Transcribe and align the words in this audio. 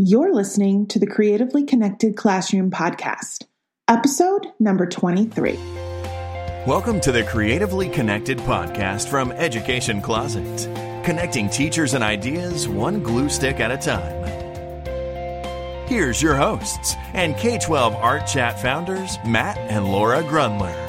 You're 0.00 0.32
listening 0.32 0.86
to 0.90 1.00
the 1.00 1.08
Creatively 1.08 1.64
Connected 1.64 2.16
Classroom 2.16 2.70
podcast, 2.70 3.46
episode 3.88 4.46
number 4.60 4.86
23. 4.86 5.54
Welcome 6.68 7.00
to 7.00 7.10
the 7.10 7.24
Creatively 7.24 7.88
Connected 7.88 8.38
podcast 8.38 9.08
from 9.08 9.32
Education 9.32 10.00
Closet, 10.00 10.68
connecting 11.04 11.50
teachers 11.50 11.94
and 11.94 12.04
ideas 12.04 12.68
one 12.68 13.02
glue 13.02 13.28
stick 13.28 13.58
at 13.58 13.72
a 13.72 13.76
time. 13.76 14.24
Here's 15.88 16.22
your 16.22 16.36
hosts 16.36 16.94
and 17.12 17.36
K 17.36 17.58
12 17.58 17.96
Art 17.96 18.24
Chat 18.24 18.62
founders, 18.62 19.18
Matt 19.26 19.58
and 19.58 19.84
Laura 19.84 20.22
Grundler. 20.22 20.87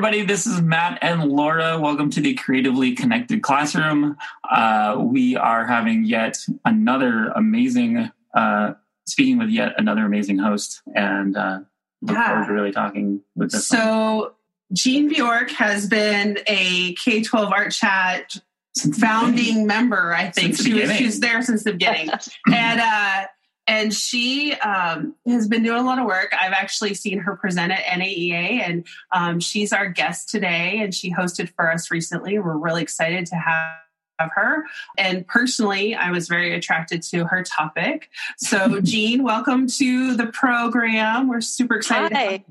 Everybody. 0.00 0.24
This 0.24 0.46
is 0.46 0.62
Matt 0.62 0.98
and 1.02 1.24
Laura. 1.24 1.78
Welcome 1.78 2.08
to 2.12 2.22
the 2.22 2.32
Creatively 2.32 2.94
Connected 2.94 3.42
Classroom. 3.42 4.16
Uh, 4.50 4.96
we 4.98 5.36
are 5.36 5.66
having 5.66 6.06
yet 6.06 6.38
another 6.64 7.26
amazing, 7.36 8.10
uh, 8.32 8.72
speaking 9.04 9.36
with 9.36 9.50
yet 9.50 9.74
another 9.76 10.06
amazing 10.06 10.38
host, 10.38 10.80
and 10.94 11.36
uh, 11.36 11.58
look 12.00 12.16
yeah. 12.16 12.28
forward 12.28 12.46
to 12.46 12.52
really 12.54 12.72
talking 12.72 13.20
with 13.36 13.50
this. 13.50 13.68
So, 13.68 13.76
one. 13.76 14.30
Jean 14.72 15.08
Bjork 15.10 15.50
has 15.50 15.86
been 15.86 16.38
a 16.46 16.94
K 16.94 17.20
12 17.20 17.52
Art 17.52 17.70
Chat 17.70 18.38
founding 18.98 19.66
member, 19.66 20.14
I 20.14 20.30
think. 20.30 20.56
She 20.56 20.72
was, 20.72 20.90
she 20.96 21.04
was 21.04 21.20
there 21.20 21.42
since 21.42 21.62
the 21.62 21.72
beginning. 21.72 22.08
and, 22.50 22.80
uh, 22.80 23.26
and 23.70 23.94
she 23.94 24.52
um, 24.54 25.14
has 25.24 25.46
been 25.46 25.62
doing 25.62 25.78
a 25.78 25.84
lot 25.84 26.00
of 26.00 26.04
work. 26.04 26.34
I've 26.38 26.52
actually 26.52 26.94
seen 26.94 27.20
her 27.20 27.36
present 27.36 27.70
at 27.70 27.84
NAEA, 27.84 28.68
and 28.68 28.84
um, 29.12 29.38
she's 29.38 29.72
our 29.72 29.88
guest 29.88 30.28
today, 30.28 30.80
and 30.80 30.92
she 30.92 31.14
hosted 31.14 31.50
for 31.54 31.70
us 31.70 31.88
recently. 31.88 32.36
We're 32.40 32.56
really 32.56 32.82
excited 32.82 33.26
to 33.26 33.36
have 33.36 33.76
her. 34.18 34.64
And 34.98 35.24
personally, 35.24 35.94
I 35.94 36.10
was 36.10 36.26
very 36.26 36.52
attracted 36.52 37.02
to 37.04 37.26
her 37.26 37.44
topic. 37.44 38.10
So, 38.38 38.80
Jean, 38.82 39.22
welcome 39.22 39.68
to 39.68 40.16
the 40.16 40.26
program. 40.26 41.28
We're 41.28 41.40
super 41.40 41.76
excited. 41.76 42.16
Hi. 42.16 42.44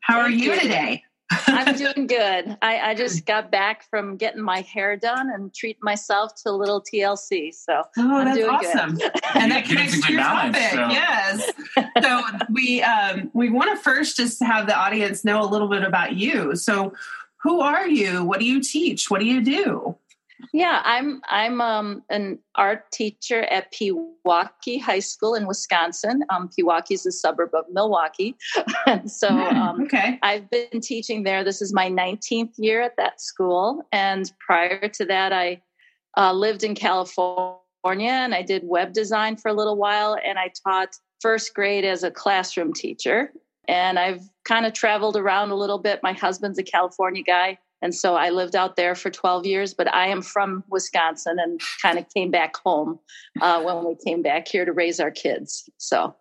How 0.00 0.22
Thank 0.22 0.26
are 0.26 0.30
you, 0.30 0.52
you 0.54 0.60
today? 0.60 1.04
I'm 1.30 1.76
doing 1.76 2.06
good. 2.06 2.56
I, 2.60 2.90
I, 2.90 2.94
just 2.94 3.24
got 3.24 3.52
back 3.52 3.88
from 3.88 4.16
getting 4.16 4.42
my 4.42 4.62
hair 4.62 4.96
done 4.96 5.30
and 5.30 5.54
treat 5.54 5.78
myself 5.80 6.34
to 6.42 6.50
a 6.50 6.52
little 6.52 6.82
TLC. 6.82 7.54
So 7.54 7.82
oh, 7.98 8.16
I'm 8.16 8.24
that's 8.24 8.48
awesome. 8.48 8.98
and 9.34 9.52
that 9.52 9.64
connects 9.64 10.00
to 10.00 10.12
your 10.12 10.22
balance, 10.22 10.56
topic. 10.56 10.70
So. 10.72 10.88
Yes. 10.88 11.50
so 12.02 12.22
we 12.50 12.82
um, 12.82 13.30
we 13.32 13.48
want 13.48 13.70
to 13.70 13.82
first 13.82 14.16
just 14.16 14.42
have 14.42 14.66
the 14.66 14.76
audience 14.76 15.24
know 15.24 15.42
a 15.42 15.46
little 15.46 15.68
bit 15.68 15.84
about 15.84 16.16
you. 16.16 16.56
So 16.56 16.94
who 17.42 17.60
are 17.60 17.86
you? 17.86 18.24
What 18.24 18.40
do 18.40 18.46
you 18.46 18.60
teach? 18.60 19.10
What 19.10 19.20
do 19.20 19.26
you 19.26 19.42
do? 19.42 19.96
Yeah, 20.52 20.82
I'm 20.84 21.20
I'm 21.28 21.60
um, 21.60 22.02
an 22.10 22.38
art 22.54 22.90
teacher 22.92 23.42
at 23.42 23.72
Pewaukee 23.72 24.80
High 24.80 25.00
School 25.00 25.34
in 25.34 25.46
Wisconsin. 25.46 26.24
Um, 26.30 26.48
Pewaukee 26.48 26.92
is 26.92 27.06
a 27.06 27.12
suburb 27.12 27.54
of 27.54 27.64
Milwaukee, 27.72 28.36
and 28.86 29.10
so 29.10 29.28
hmm, 29.28 29.56
um, 29.56 29.82
okay. 29.82 30.18
I've 30.22 30.48
been 30.50 30.80
teaching 30.80 31.22
there. 31.22 31.44
This 31.44 31.62
is 31.62 31.72
my 31.72 31.90
19th 31.90 32.54
year 32.56 32.82
at 32.82 32.96
that 32.96 33.20
school, 33.20 33.82
and 33.92 34.30
prior 34.44 34.88
to 34.88 35.04
that, 35.06 35.32
I 35.32 35.62
uh, 36.16 36.32
lived 36.32 36.64
in 36.64 36.74
California 36.74 37.60
and 37.84 38.34
I 38.34 38.42
did 38.42 38.62
web 38.64 38.92
design 38.92 39.36
for 39.36 39.48
a 39.48 39.54
little 39.54 39.76
while, 39.76 40.16
and 40.24 40.38
I 40.38 40.52
taught 40.66 40.96
first 41.20 41.54
grade 41.54 41.84
as 41.84 42.02
a 42.02 42.10
classroom 42.10 42.72
teacher. 42.72 43.32
And 43.68 43.98
I've 43.98 44.22
kind 44.44 44.66
of 44.66 44.72
traveled 44.72 45.16
around 45.16 45.50
a 45.50 45.54
little 45.54 45.78
bit. 45.78 46.00
My 46.02 46.12
husband's 46.12 46.58
a 46.58 46.62
California 46.62 47.22
guy 47.22 47.58
and 47.82 47.94
so 47.94 48.14
I 48.14 48.30
lived 48.30 48.54
out 48.54 48.76
there 48.76 48.94
for 48.94 49.10
12 49.10 49.46
years, 49.46 49.74
but 49.74 49.92
I 49.92 50.08
am 50.08 50.22
from 50.22 50.64
Wisconsin 50.68 51.38
and 51.38 51.60
kind 51.80 51.98
of 51.98 52.06
came 52.12 52.30
back 52.30 52.56
home 52.56 52.98
uh, 53.40 53.62
when 53.62 53.84
we 53.84 53.96
came 54.04 54.22
back 54.22 54.48
here 54.48 54.64
to 54.64 54.72
raise 54.72 55.00
our 55.00 55.10
kids. 55.10 55.68
So 55.78 56.14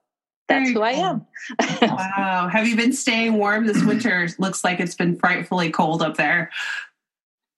that's 0.47 0.71
who 0.71 0.81
I 0.81 0.91
am. 0.91 1.25
wow. 1.81 2.49
Have 2.51 2.67
you 2.67 2.75
been 2.75 2.93
staying 2.93 3.33
warm 3.33 3.67
this 3.67 3.83
winter? 3.83 4.27
Looks 4.39 4.63
like 4.63 4.79
it's 4.79 4.95
been 4.95 5.17
frightfully 5.17 5.69
cold 5.69 6.01
up 6.01 6.15
there. 6.15 6.49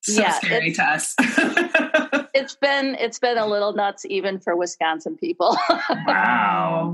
So 0.03 0.21
yeah, 0.21 0.31
scary 0.31 0.73
to 0.73 0.83
us. 0.83 1.15
it's 2.33 2.55
been 2.55 2.95
it's 2.99 3.19
been 3.19 3.37
a 3.37 3.45
little 3.45 3.73
nuts 3.73 4.05
even 4.05 4.39
for 4.39 4.55
Wisconsin 4.55 5.17
people. 5.17 5.57
wow. 6.07 6.93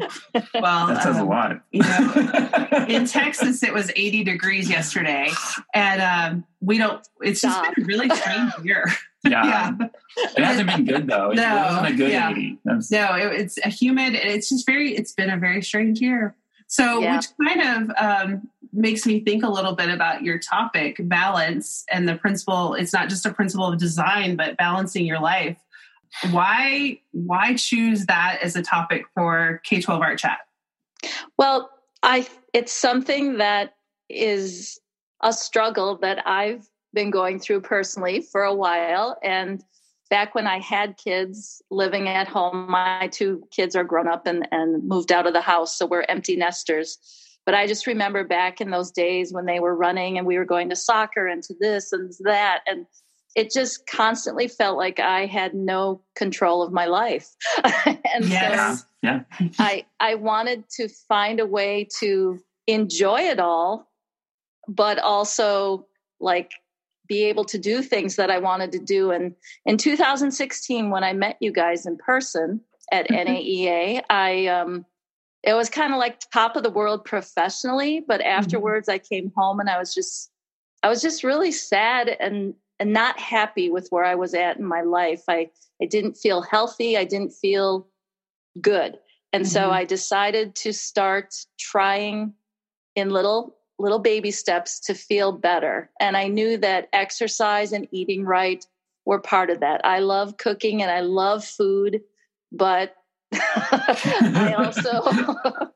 Well, 0.54 0.88
that 0.88 1.04
says 1.04 1.18
um, 1.18 1.28
a 1.28 1.30
lot. 1.30 1.62
You 1.72 1.84
know, 1.84 2.86
in 2.88 3.06
Texas 3.06 3.64
it 3.64 3.74
was 3.74 3.92
80 3.96 4.24
degrees 4.24 4.70
yesterday, 4.70 5.30
and 5.74 6.02
um, 6.02 6.46
we 6.62 6.78
don't. 6.78 7.08
It's 7.22 7.40
Stop. 7.40 7.66
just 7.66 7.76
been 7.76 7.84
a 7.84 7.88
really 7.88 8.10
strange 8.16 8.54
year. 8.64 8.86
Yeah. 9.24 9.74
yeah. 9.78 9.88
It 10.38 10.44
hasn't 10.44 10.70
been 10.70 10.86
good 10.86 11.08
though. 11.08 11.32
It 11.32 11.36
no, 11.36 11.56
wasn't 11.56 11.88
a 11.88 11.98
good 11.98 12.12
yeah. 12.12 12.30
80. 12.30 12.60
Was... 12.64 12.92
No, 12.92 13.16
it, 13.16 13.42
it's 13.42 13.58
a 13.58 13.68
humid. 13.68 14.14
It's 14.14 14.48
just 14.48 14.66
very. 14.66 14.96
It's 14.96 15.12
been 15.12 15.30
a 15.30 15.38
very 15.38 15.62
strange 15.62 16.00
year. 16.00 16.34
So, 16.68 17.00
yeah. 17.00 17.16
which 17.16 17.26
kind 17.44 17.62
of 17.62 17.98
um, 17.98 18.50
makes 18.74 19.06
me 19.06 19.22
think 19.22 19.44
a 19.44 19.50
little 19.50 19.74
bit 19.74 19.90
about 19.90 20.24
your 20.24 20.38
topic, 20.38 20.98
balance, 21.00 21.86
and 21.92 22.08
the 22.08 22.16
principle. 22.16 22.74
It's 22.74 22.94
not 22.94 23.10
just 23.10 23.26
a 23.26 23.34
principle 23.34 23.68
of 23.68 23.80
design, 23.80 24.36
but 24.36 24.58
balancing 24.58 25.06
your 25.06 25.20
life. 25.20 25.58
Why 26.32 27.00
why 27.12 27.56
choose 27.56 28.06
that 28.06 28.40
as 28.42 28.56
a 28.56 28.62
topic 28.62 29.06
for 29.14 29.62
K 29.64 29.82
twelve 29.82 30.02
Art 30.02 30.20
Chat? 30.20 30.40
Well, 31.38 31.70
I 32.04 32.28
it's 32.54 32.72
something 32.72 33.38
that 33.38 33.76
is 34.10 34.80
a 35.22 35.34
struggle 35.34 35.98
that 35.98 36.26
I've 36.28 36.68
been 36.94 37.12
going 37.12 37.40
through 37.40 37.62
personally 37.62 38.22
for 38.22 38.44
a 38.44 38.54
while, 38.54 39.18
and 39.24 39.64
back 40.10 40.36
when 40.36 40.48
I 40.48 40.60
had 40.60 40.98
kids 40.98 41.62
living 41.70 42.08
at 42.08 42.28
home, 42.28 42.70
my 42.70 43.10
two 43.12 43.44
kids 43.52 43.76
are 43.76 43.84
grown 43.84 44.08
up 44.08 44.28
and, 44.28 44.48
and 44.52 44.88
moved 44.88 45.12
out 45.12 45.28
of 45.28 45.34
the 45.34 45.42
house, 45.42 45.78
so 45.78 45.86
we're 45.86 46.06
empty 46.08 46.36
nesters. 46.36 46.98
But 47.46 47.56
I 47.56 47.66
just 47.66 47.88
remember 47.88 48.26
back 48.26 48.60
in 48.60 48.72
those 48.72 48.92
days 48.92 49.32
when 49.32 49.46
they 49.46 49.62
were 49.62 49.76
running 49.76 50.18
and 50.18 50.28
we 50.28 50.38
were 50.38 50.46
going 50.46 50.70
to 50.70 50.76
soccer 50.76 51.28
and 51.28 51.42
to 51.44 51.56
this 51.60 51.94
and 51.94 52.12
that. 52.26 52.60
And 52.68 52.86
it 53.38 53.52
just 53.52 53.88
constantly 53.88 54.50
felt 54.50 54.78
like 54.78 55.00
I 55.00 55.28
had 55.28 55.54
no 55.54 56.02
control 56.16 56.62
of 56.62 56.74
my 56.74 56.88
life. 56.88 57.30
and 57.86 58.26
yes. 58.26 58.80
so 58.80 58.86
yeah. 59.02 59.22
I 59.60 59.86
I 60.00 60.16
wanted 60.16 60.66
to 60.72 60.90
find 61.08 61.40
a 61.40 61.46
way 61.46 61.88
to 62.00 62.40
enjoy 62.68 63.22
it 63.22 63.40
all, 63.40 63.90
but 64.68 65.00
also 65.00 65.88
like 66.20 66.52
be 67.08 67.24
able 67.26 67.46
to 67.46 67.58
do 67.58 67.82
things 67.82 68.16
that 68.16 68.30
I 68.30 68.40
wanted 68.40 68.72
to 68.74 68.80
do. 68.80 69.12
And 69.12 69.36
in 69.66 69.78
2016, 69.78 70.90
when 70.90 71.04
I 71.04 71.14
met 71.14 71.38
you 71.40 71.52
guys 71.52 71.86
in 71.86 71.98
person 71.98 72.62
at 72.92 73.08
mm-hmm. 73.08 73.30
NAEA, 73.30 74.04
I 74.10 74.48
um, 74.48 74.86
it 75.44 75.54
was 75.54 75.70
kind 75.70 75.94
of 75.94 76.00
like 76.00 76.20
top 76.32 76.56
of 76.56 76.64
the 76.64 76.70
world 76.70 77.06
professionally, 77.06 78.04
but 78.06 78.20
mm-hmm. 78.20 78.30
afterwards, 78.30 78.88
mm-hmm. 78.88 78.96
I 78.96 79.00
came 79.00 79.32
home 79.36 79.60
and 79.60 79.70
I 79.70 79.78
was 79.78 79.94
just 79.94 80.32
I 80.84 80.90
was 80.90 81.02
just 81.02 81.24
really 81.24 81.52
sad 81.52 82.10
and 82.20 82.54
and 82.80 82.94
not 82.94 83.20
happy 83.20 83.72
with 83.72 83.88
where 83.90 84.06
I 84.06 84.16
was 84.16 84.34
at 84.34 84.58
in 84.58 84.66
my 84.66 84.82
life. 84.82 85.24
I 85.28 85.50
I 85.82 85.86
didn't 85.86 86.16
feel 86.16 86.42
healthy. 86.42 86.98
I 86.98 87.06
didn't 87.06 87.32
feel 87.32 87.88
good. 88.62 88.98
And 89.34 89.44
mm-hmm. 89.44 89.52
so 89.52 89.72
I 89.72 89.86
decided 89.86 90.56
to 90.56 90.74
start 90.74 91.36
trying 91.60 92.34
in 92.96 93.10
little 93.10 93.58
little 93.80 94.00
baby 94.00 94.32
steps 94.32 94.80
to 94.82 94.94
feel 94.94 95.32
better. 95.32 95.90
And 96.00 96.18
I 96.18 96.28
knew 96.28 96.58
that 96.58 96.90
exercise 96.94 97.72
and 97.72 97.88
eating 97.92 98.26
right 98.26 98.66
were 99.06 99.20
part 99.20 99.50
of 99.50 99.60
that. 99.62 99.82
I 99.86 100.00
love 100.00 100.38
cooking 100.38 100.82
and 100.82 100.92
I 100.92 101.02
love 101.02 101.44
food, 101.46 102.02
but 102.52 102.96
I 103.34 104.56
also 104.58 105.04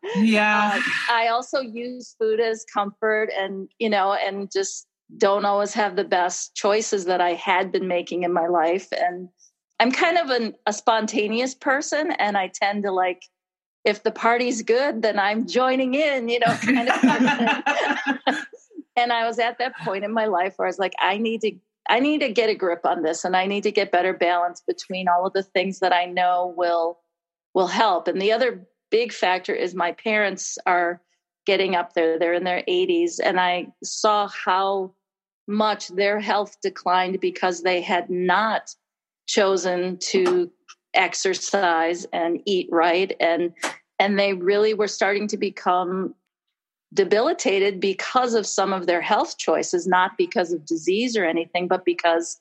yeah 0.15 0.71
uh, 0.75 0.81
I 1.09 1.27
also 1.27 1.59
use 1.59 2.15
food 2.17 2.39
as 2.39 2.63
comfort 2.73 3.29
and 3.37 3.67
you 3.77 3.89
know 3.89 4.13
and 4.13 4.49
just 4.49 4.87
don't 5.17 5.43
always 5.43 5.73
have 5.73 5.97
the 5.97 6.05
best 6.05 6.55
choices 6.55 7.03
that 7.05 7.19
I 7.19 7.33
had 7.33 7.73
been 7.73 7.89
making 7.89 8.23
in 8.23 8.31
my 8.31 8.47
life 8.47 8.87
and 8.93 9.27
I'm 9.81 9.91
kind 9.91 10.17
of 10.17 10.29
an, 10.29 10.53
a 10.65 10.71
spontaneous 10.71 11.53
person 11.53 12.11
and 12.11 12.37
I 12.37 12.51
tend 12.53 12.83
to 12.83 12.91
like 12.91 13.23
if 13.83 14.03
the 14.03 14.11
party's 14.11 14.61
good, 14.61 15.01
then 15.01 15.17
I'm 15.17 15.47
joining 15.47 15.95
in, 15.95 16.29
you 16.29 16.39
know, 16.39 16.55
kind 16.61 16.89
of. 16.89 17.03
and 18.95 19.11
I 19.11 19.25
was 19.25 19.39
at 19.39 19.57
that 19.57 19.75
point 19.77 20.03
in 20.03 20.13
my 20.13 20.25
life 20.25 20.53
where 20.55 20.67
I 20.67 20.69
was 20.69 20.79
like, 20.79 20.93
I 20.99 21.17
need 21.17 21.41
to, 21.41 21.53
I 21.89 21.99
need 21.99 22.19
to 22.19 22.31
get 22.31 22.49
a 22.49 22.55
grip 22.55 22.85
on 22.85 23.01
this, 23.01 23.25
and 23.25 23.35
I 23.35 23.47
need 23.47 23.63
to 23.63 23.71
get 23.71 23.91
better 23.91 24.13
balance 24.13 24.61
between 24.65 25.07
all 25.07 25.25
of 25.25 25.33
the 25.33 25.43
things 25.43 25.79
that 25.79 25.93
I 25.93 26.05
know 26.05 26.53
will 26.55 26.99
will 27.53 27.67
help. 27.67 28.07
And 28.07 28.21
the 28.21 28.31
other 28.31 28.65
big 28.91 29.11
factor 29.11 29.53
is 29.53 29.73
my 29.73 29.91
parents 29.93 30.57
are 30.65 31.01
getting 31.45 31.75
up 31.75 31.93
there; 31.93 32.19
they're 32.19 32.33
in 32.33 32.43
their 32.43 32.63
80s, 32.67 33.19
and 33.23 33.39
I 33.39 33.67
saw 33.83 34.27
how 34.27 34.93
much 35.47 35.87
their 35.89 36.19
health 36.19 36.55
declined 36.61 37.19
because 37.19 37.63
they 37.63 37.81
had 37.81 38.09
not 38.09 38.75
chosen 39.27 39.97
to 39.97 40.51
exercise 40.93 42.05
and 42.11 42.41
eat 42.45 42.67
right 42.71 43.15
and 43.19 43.53
and 43.99 44.17
they 44.17 44.33
really 44.33 44.73
were 44.73 44.87
starting 44.87 45.27
to 45.27 45.37
become 45.37 46.15
debilitated 46.93 47.79
because 47.79 48.33
of 48.33 48.45
some 48.45 48.73
of 48.73 48.87
their 48.87 49.01
health 49.01 49.37
choices, 49.37 49.87
not 49.87 50.17
because 50.17 50.51
of 50.51 50.65
disease 50.65 51.15
or 51.15 51.23
anything, 51.23 51.67
but 51.67 51.85
because 51.85 52.39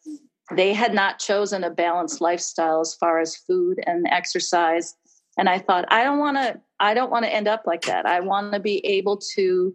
they 0.57 0.73
had 0.73 0.93
not 0.93 1.19
chosen 1.19 1.63
a 1.63 1.71
balanced 1.71 2.21
lifestyle 2.21 2.81
as 2.81 2.95
far 2.95 3.21
as 3.21 3.37
food 3.37 3.79
and 3.87 4.07
exercise. 4.11 4.95
And 5.39 5.49
I 5.49 5.59
thought, 5.59 5.85
I 5.89 6.03
don't 6.03 6.19
want 6.19 6.37
to, 6.39 6.61
I 6.81 6.95
don't 6.95 7.11
want 7.11 7.25
to 7.25 7.33
end 7.33 7.47
up 7.47 7.65
like 7.67 7.83
that. 7.83 8.07
I 8.07 8.21
want 8.21 8.53
to 8.53 8.59
be 8.59 8.85
able 8.85 9.19
to, 9.37 9.75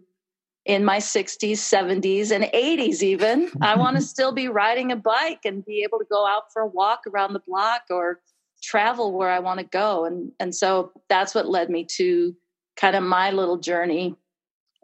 in 0.66 0.84
my 0.84 0.98
60s, 0.98 1.52
70s, 1.52 2.30
and 2.30 2.44
80s, 2.44 3.02
even, 3.02 3.50
I 3.62 3.76
want 3.76 3.96
to 3.96 4.02
still 4.14 4.32
be 4.32 4.48
riding 4.48 4.92
a 4.92 4.96
bike 4.96 5.40
and 5.44 5.64
be 5.64 5.82
able 5.84 5.98
to 5.98 6.06
go 6.10 6.26
out 6.26 6.52
for 6.52 6.62
a 6.62 6.66
walk 6.66 7.02
around 7.06 7.32
the 7.32 7.42
block 7.46 7.82
or 7.88 8.20
travel 8.62 9.12
where 9.12 9.30
I 9.30 9.38
want 9.38 9.60
to 9.60 9.66
go. 9.66 10.04
And, 10.04 10.32
and 10.40 10.54
so 10.54 10.92
that's 11.08 11.34
what 11.34 11.48
led 11.48 11.70
me 11.70 11.86
to 11.96 12.34
kind 12.76 12.96
of 12.96 13.02
my 13.02 13.30
little 13.30 13.58
journey 13.58 14.14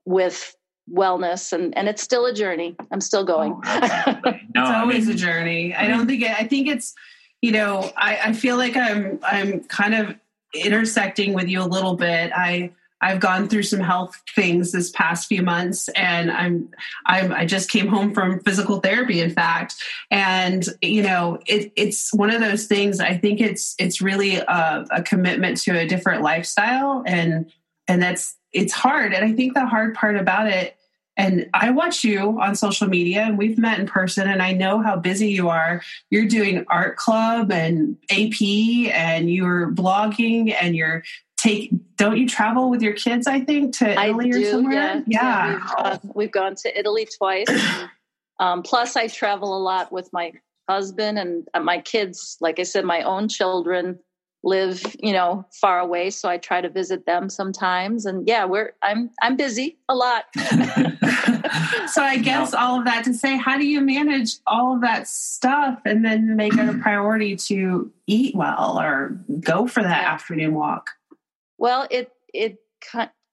with 0.04 0.56
wellness. 0.90 1.52
And 1.52 1.76
and 1.76 1.88
it's 1.88 2.02
still 2.02 2.26
a 2.26 2.34
journey. 2.34 2.76
I'm 2.90 3.00
still 3.00 3.22
oh, 3.22 3.24
going. 3.24 3.60
oh, 3.64 4.20
no, 4.54 4.62
it's 4.62 4.70
always 4.70 5.04
I 5.04 5.08
mean, 5.08 5.10
a 5.10 5.18
journey. 5.18 5.74
I 5.74 5.86
don't 5.86 6.06
think 6.06 6.22
it, 6.22 6.30
i 6.30 6.46
think 6.46 6.68
it's 6.68 6.94
you 7.40 7.52
know 7.52 7.90
I, 7.96 8.18
I 8.26 8.32
feel 8.32 8.56
like 8.56 8.76
i'm 8.76 9.18
i'm 9.22 9.64
kind 9.64 9.94
of 9.94 10.14
intersecting 10.54 11.32
with 11.32 11.48
you 11.48 11.62
a 11.62 11.64
little 11.64 11.94
bit. 11.94 12.32
I 12.34 12.72
i've 13.02 13.20
gone 13.20 13.48
through 13.48 13.62
some 13.62 13.80
health 13.80 14.20
things 14.34 14.72
this 14.72 14.90
past 14.90 15.28
few 15.28 15.42
months 15.42 15.88
and 15.90 16.30
i'm 16.30 16.68
i'm 17.06 17.32
i 17.32 17.44
just 17.44 17.70
came 17.70 17.88
home 17.88 18.14
from 18.14 18.40
physical 18.40 18.80
therapy 18.80 19.20
in 19.20 19.30
fact 19.30 19.74
and 20.10 20.68
you 20.80 21.02
know 21.02 21.38
it, 21.46 21.72
it's 21.76 22.12
one 22.14 22.30
of 22.30 22.40
those 22.40 22.66
things 22.66 23.00
i 23.00 23.16
think 23.16 23.40
it's 23.40 23.74
it's 23.78 24.00
really 24.00 24.36
a, 24.36 24.86
a 24.90 25.02
commitment 25.02 25.58
to 25.58 25.78
a 25.78 25.86
different 25.86 26.22
lifestyle 26.22 27.02
and 27.06 27.52
and 27.88 28.02
that's 28.02 28.36
it's 28.52 28.72
hard. 28.72 29.12
And 29.12 29.24
I 29.24 29.32
think 29.32 29.54
the 29.54 29.66
hard 29.66 29.94
part 29.94 30.16
about 30.16 30.48
it, 30.48 30.76
and 31.16 31.48
I 31.52 31.70
watch 31.70 32.04
you 32.04 32.40
on 32.40 32.54
social 32.54 32.88
media 32.88 33.20
and 33.20 33.36
we've 33.36 33.58
met 33.58 33.78
in 33.78 33.86
person 33.86 34.28
and 34.28 34.40
I 34.40 34.52
know 34.52 34.80
how 34.80 34.96
busy 34.96 35.30
you 35.30 35.50
are. 35.50 35.82
You're 36.08 36.26
doing 36.26 36.64
art 36.68 36.96
club 36.96 37.52
and 37.52 37.98
AP 38.10 38.40
and 38.90 39.30
you're 39.30 39.70
blogging 39.70 40.56
and 40.58 40.74
you're 40.74 41.04
take 41.42 41.70
don't 41.96 42.16
you 42.16 42.28
travel 42.28 42.70
with 42.70 42.82
your 42.82 42.92
kids 42.92 43.26
i 43.26 43.40
think 43.40 43.76
to 43.76 43.90
italy 43.90 44.30
do, 44.30 44.38
or 44.38 44.50
somewhere? 44.50 44.72
yeah, 44.72 45.02
yeah. 45.06 45.20
yeah. 45.48 45.54
we've, 45.54 45.72
uh, 45.78 45.98
we've, 46.14 46.32
gone 46.32 46.54
to 46.54 46.78
italy 46.78 47.06
twice. 47.16 47.46
Um, 48.38 48.62
plus 48.62 48.96
i 48.96 49.06
travel 49.08 49.56
a 49.56 49.60
lot 49.60 49.92
with 49.92 50.10
my 50.12 50.32
husband 50.68 51.18
and 51.18 51.46
my 51.64 51.80
kids. 51.80 52.36
Like 52.40 52.58
i 52.58 52.62
said 52.62 52.84
my 52.84 53.02
own 53.02 53.28
children 53.28 53.98
live 54.44 54.82
you 54.98 55.12
know 55.12 55.46
far 55.52 55.78
away 55.78 56.10
so 56.10 56.28
i 56.28 56.36
try 56.36 56.60
to 56.60 56.68
visit 56.68 57.06
them 57.06 57.28
sometimes. 57.28 58.06
And 58.06 58.26
yeah 58.26 58.44
we're 58.44 58.72
i'm 58.82 59.10
i'm 59.22 59.36
busy 59.36 59.78
a 59.88 59.94
lot. 59.94 60.24
So 61.88 62.02
i 62.02 62.16
guess 62.16 62.54
all 62.54 62.78
of 62.78 62.86
that 62.86 63.04
to 63.04 63.14
say 63.14 63.36
how 63.36 63.58
do 63.58 63.66
you 63.66 63.80
manage 63.80 64.36
all 64.46 64.74
of 64.74 64.80
that 64.80 65.06
stuff 65.08 65.80
and 65.84 66.04
then 66.04 66.36
make 66.36 66.54
it 66.54 66.68
a 66.68 66.78
priority 66.78 67.36
to 67.36 67.92
eat 68.06 68.34
well 68.34 68.80
or 68.80 69.18
go 69.40 69.66
for 69.66 69.82
that 69.82 70.02
yeah. 70.02 70.12
afternoon 70.12 70.54
walk 70.54 70.90
well 71.62 71.86
it 71.90 72.10
it 72.34 72.58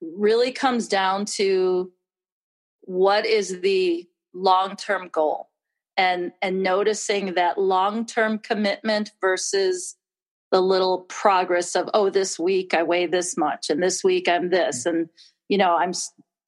really 0.02 0.52
comes 0.52 0.88
down 0.88 1.26
to 1.26 1.92
what 2.82 3.26
is 3.26 3.60
the 3.62 4.08
long-term 4.34 5.10
goal 5.12 5.50
and 5.98 6.32
and 6.42 6.62
noticing 6.62 7.34
that 7.34 7.58
long-term 7.58 8.38
commitment 8.38 9.12
versus 9.20 9.96
the 10.52 10.62
little 10.62 11.00
progress 11.10 11.76
of 11.76 11.90
oh 11.96 12.12
this 12.12 12.40
week 12.40 12.76
i 12.76 12.84
weigh 12.84 13.08
this 13.08 13.36
much 13.36 13.70
and 13.70 13.82
this 13.82 14.04
week 14.04 14.30
i'm 14.30 14.52
this 14.52 14.86
mm. 14.86 14.92
and 14.92 15.10
you 15.50 15.58
know 15.58 15.76
i'm 15.76 15.92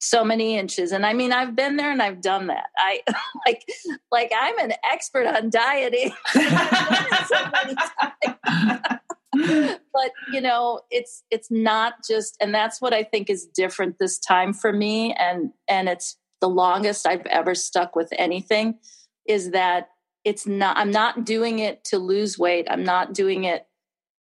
so 0.00 0.24
many 0.24 0.56
inches 0.56 0.92
and 0.92 1.04
i 1.04 1.12
mean 1.12 1.32
i've 1.32 1.56
been 1.56 1.76
there 1.76 1.90
and 1.90 2.02
i've 2.02 2.20
done 2.20 2.46
that. 2.46 2.66
I 2.76 3.00
like 3.46 3.64
like 4.12 4.32
i'm 4.36 4.58
an 4.58 4.72
expert 4.88 5.26
on 5.26 5.50
dieting 5.50 6.12
but 9.92 10.10
you 10.32 10.40
know 10.40 10.80
it's 10.90 11.24
it's 11.30 11.50
not 11.50 11.94
just 12.06 12.36
and 12.40 12.54
that's 12.54 12.80
what 12.82 12.92
i 12.92 13.02
think 13.02 13.30
is 13.30 13.46
different 13.46 13.98
this 13.98 14.18
time 14.18 14.52
for 14.52 14.72
me 14.72 15.14
and 15.14 15.52
and 15.68 15.88
it's 15.88 16.18
the 16.40 16.48
longest 16.48 17.06
i've 17.06 17.24
ever 17.26 17.54
stuck 17.54 17.96
with 17.96 18.12
anything 18.18 18.78
is 19.26 19.52
that 19.52 19.88
it's 20.24 20.46
not 20.46 20.76
i'm 20.76 20.90
not 20.90 21.24
doing 21.24 21.60
it 21.60 21.82
to 21.82 21.98
lose 21.98 22.38
weight 22.38 22.66
i'm 22.68 22.84
not 22.84 23.14
doing 23.14 23.44
it 23.44 23.66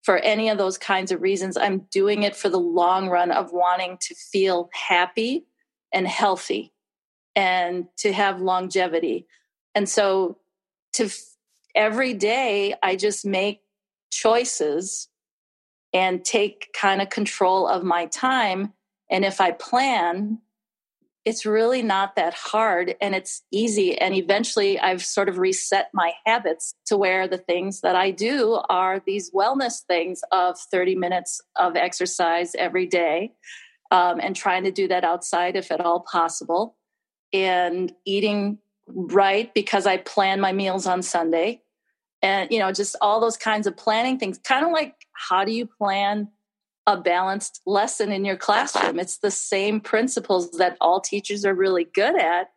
for 0.05 0.17
any 0.19 0.49
of 0.49 0.59
those 0.59 0.77
kinds 0.77 1.11
of 1.11 1.23
reasons. 1.23 1.57
I'm 1.57 1.87
doing 1.91 2.21
it 2.21 2.35
for 2.35 2.47
the 2.47 2.59
long 2.59 3.09
run 3.09 3.31
of 3.31 3.51
wanting 3.51 3.97
to 4.01 4.13
feel 4.13 4.69
happy 4.71 5.47
and 5.91 6.07
healthy 6.07 6.73
and 7.35 7.87
to 7.97 8.13
have 8.13 8.39
longevity. 8.39 9.25
And 9.73 9.89
so 9.89 10.37
to 10.93 11.09
every 11.73 12.13
day 12.13 12.75
I 12.83 12.95
just 12.95 13.25
make 13.25 13.61
choices 14.15 15.09
and 15.93 16.23
take 16.23 16.73
kind 16.73 17.01
of 17.01 17.09
control 17.09 17.67
of 17.67 17.83
my 17.83 18.05
time 18.07 18.73
and 19.09 19.23
if 19.23 19.39
I 19.39 19.51
plan 19.51 20.39
it's 21.25 21.43
really 21.43 21.81
not 21.81 22.15
that 22.15 22.35
hard 22.35 22.95
and 23.01 23.15
it's 23.15 23.41
easy. 23.51 23.97
And 23.97 24.13
eventually 24.13 24.79
I've 24.79 25.03
sort 25.03 25.27
of 25.27 25.39
reset 25.39 25.89
my 25.91 26.13
habits 26.23 26.75
to 26.85 26.97
where 26.97 27.27
the 27.27 27.39
things 27.39 27.81
that 27.81 27.95
I 27.95 28.11
do 28.11 28.61
are 28.69 29.01
these 29.05 29.31
wellness 29.31 29.81
things 29.87 30.21
of 30.31 30.57
30 30.59 30.95
minutes 30.95 31.41
of 31.55 31.75
exercise 31.75 32.53
every 32.55 32.85
day 32.85 33.33
um, 33.89 34.19
and 34.21 34.35
trying 34.35 34.63
to 34.65 34.71
do 34.71 34.87
that 34.87 35.03
outside 35.03 35.55
if 35.55 35.71
at 35.71 35.81
all 35.81 36.01
possible 36.01 36.77
and 37.33 37.91
eating 38.05 38.59
right 38.87 39.51
because 39.55 39.87
I 39.87 39.97
plan 39.97 40.39
my 40.39 40.51
meals 40.51 40.85
on 40.85 41.01
Sunday. 41.01 41.63
And, 42.25 42.49
you 42.49 42.57
know, 42.57 42.71
just 42.71 42.95
all 43.01 43.19
those 43.19 43.37
kinds 43.37 43.67
of 43.67 43.77
planning 43.77 44.17
things, 44.17 44.39
kind 44.39 44.65
of 44.65 44.71
like 44.71 44.95
how 45.11 45.45
do 45.45 45.51
you 45.51 45.67
plan 45.67 46.29
a 46.87 46.97
balanced 46.97 47.61
lesson 47.67 48.11
in 48.11 48.25
your 48.25 48.35
classroom. 48.35 48.97
It's 48.99 49.19
the 49.19 49.29
same 49.29 49.79
principles 49.79 50.49
that 50.57 50.75
all 50.81 50.99
teachers 50.99 51.45
are 51.45 51.53
really 51.53 51.83
good 51.83 52.19
at. 52.19 52.47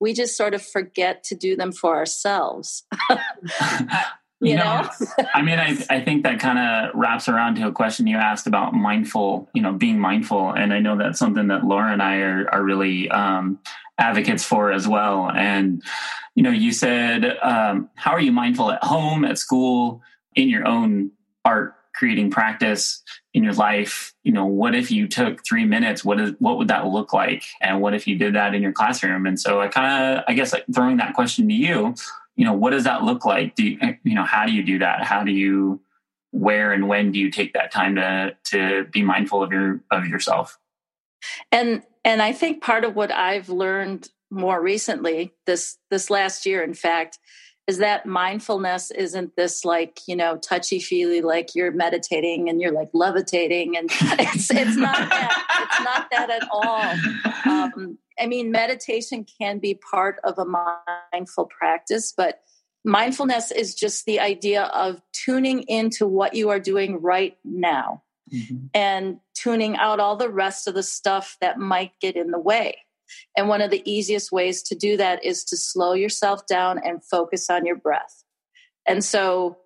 We 0.00 0.14
just 0.14 0.38
sort 0.38 0.54
of 0.54 0.62
forget 0.62 1.22
to 1.24 1.34
do 1.34 1.54
them 1.54 1.70
for 1.70 1.96
ourselves. 1.96 2.84
you 4.40 4.56
know, 4.56 4.88
I 5.34 5.42
mean, 5.42 5.58
I, 5.58 5.76
I 5.90 6.00
think 6.00 6.22
that 6.24 6.40
kind 6.40 6.58
of 6.58 6.94
wraps 6.94 7.28
around 7.28 7.56
to 7.56 7.68
a 7.68 7.72
question 7.72 8.06
you 8.06 8.16
asked 8.16 8.46
about 8.46 8.72
mindful, 8.74 9.48
you 9.54 9.62
know, 9.62 9.72
being 9.72 9.98
mindful. 9.98 10.50
And 10.50 10.72
I 10.72 10.80
know 10.80 10.96
that's 10.96 11.18
something 11.18 11.48
that 11.48 11.64
Laura 11.64 11.92
and 11.92 12.02
I 12.02 12.16
are, 12.18 12.48
are 12.50 12.62
really 12.62 13.10
um, 13.10 13.58
advocates 13.98 14.44
for 14.44 14.72
as 14.72 14.88
well. 14.88 15.30
And, 15.30 15.82
you 16.34 16.42
know, 16.42 16.50
you 16.50 16.72
said, 16.72 17.38
um, 17.42 17.90
how 17.94 18.12
are 18.12 18.20
you 18.20 18.32
mindful 18.32 18.70
at 18.70 18.82
home, 18.82 19.24
at 19.24 19.38
school, 19.38 20.02
in 20.34 20.48
your 20.48 20.66
own 20.66 21.10
art 21.44 21.74
creating 21.94 22.30
practice 22.30 23.02
in 23.34 23.44
your 23.44 23.52
life? 23.52 24.14
You 24.22 24.32
know 24.32 24.46
what 24.46 24.74
if 24.74 24.90
you 24.90 25.06
took 25.06 25.44
three 25.44 25.66
minutes? 25.66 26.02
What 26.02 26.18
is 26.18 26.32
what 26.38 26.56
would 26.56 26.68
that 26.68 26.86
look 26.86 27.12
like? 27.12 27.44
And 27.60 27.82
what 27.82 27.94
if 27.94 28.06
you 28.06 28.16
did 28.16 28.34
that 28.36 28.54
in 28.54 28.62
your 28.62 28.72
classroom? 28.72 29.26
And 29.26 29.38
so 29.38 29.60
i 29.60 29.68
kind 29.68 30.18
of 30.18 30.24
i 30.26 30.32
guess 30.32 30.52
like 30.52 30.64
throwing 30.72 30.96
that 30.98 31.14
question 31.14 31.48
to 31.48 31.54
you 31.54 31.94
you 32.40 32.46
know 32.46 32.54
what 32.54 32.70
does 32.70 32.84
that 32.84 33.02
look 33.02 33.24
like? 33.24 33.54
Do 33.54 33.64
you, 33.64 33.78
you 34.02 34.14
know 34.14 34.24
how 34.24 34.46
do 34.46 34.52
you 34.52 34.62
do 34.62 34.78
that? 34.78 35.04
How 35.04 35.24
do 35.24 35.32
you 35.32 35.80
where 36.32 36.72
and 36.72 36.88
when 36.88 37.12
do 37.12 37.18
you 37.18 37.30
take 37.30 37.52
that 37.52 37.70
time 37.70 37.96
to 37.96 38.36
to 38.44 38.84
be 38.92 39.02
mindful 39.02 39.42
of 39.42 39.52
your 39.52 39.82
of 39.90 40.06
yourself? 40.06 40.58
And 41.52 41.82
and 42.04 42.22
i 42.22 42.32
think 42.32 42.62
part 42.62 42.84
of 42.84 42.96
what 42.96 43.12
i've 43.12 43.48
learned 43.48 44.08
more 44.30 44.60
recently 44.60 45.32
this 45.46 45.78
this 45.90 46.10
last 46.10 46.46
year 46.46 46.62
in 46.62 46.74
fact 46.74 47.18
is 47.70 47.78
that 47.78 48.04
mindfulness 48.04 48.90
isn't 48.90 49.36
this 49.36 49.64
like 49.64 50.00
you 50.08 50.16
know 50.16 50.36
touchy 50.38 50.80
feely 50.80 51.20
like 51.20 51.54
you're 51.54 51.70
meditating 51.70 52.48
and 52.48 52.60
you're 52.60 52.72
like 52.72 52.88
levitating 52.92 53.76
and 53.76 53.88
it's 53.92 54.50
it's 54.50 54.76
not 54.76 55.08
that 55.08 55.68
it's 55.70 55.84
not 55.84 56.10
that 56.10 56.30
at 56.30 56.48
all 56.50 57.52
um, 57.52 57.96
i 58.18 58.26
mean 58.26 58.50
meditation 58.50 59.24
can 59.40 59.60
be 59.60 59.78
part 59.88 60.16
of 60.24 60.36
a 60.36 60.44
mindful 61.12 61.46
practice 61.46 62.12
but 62.16 62.40
mindfulness 62.84 63.52
is 63.52 63.72
just 63.72 64.04
the 64.04 64.18
idea 64.18 64.64
of 64.64 65.00
tuning 65.12 65.62
into 65.68 66.08
what 66.08 66.34
you 66.34 66.50
are 66.50 66.58
doing 66.58 67.00
right 67.00 67.38
now 67.44 68.02
mm-hmm. 68.34 68.66
and 68.74 69.20
tuning 69.34 69.76
out 69.76 70.00
all 70.00 70.16
the 70.16 70.28
rest 70.28 70.66
of 70.66 70.74
the 70.74 70.82
stuff 70.82 71.36
that 71.40 71.56
might 71.56 71.92
get 72.00 72.16
in 72.16 72.32
the 72.32 72.40
way 72.40 72.76
and 73.36 73.48
one 73.48 73.60
of 73.60 73.70
the 73.70 73.82
easiest 73.90 74.32
ways 74.32 74.62
to 74.64 74.74
do 74.74 74.96
that 74.96 75.24
is 75.24 75.44
to 75.44 75.56
slow 75.56 75.92
yourself 75.94 76.46
down 76.46 76.80
and 76.84 77.04
focus 77.04 77.50
on 77.50 77.66
your 77.66 77.76
breath. 77.76 78.24
And 78.86 79.04
so 79.04 79.58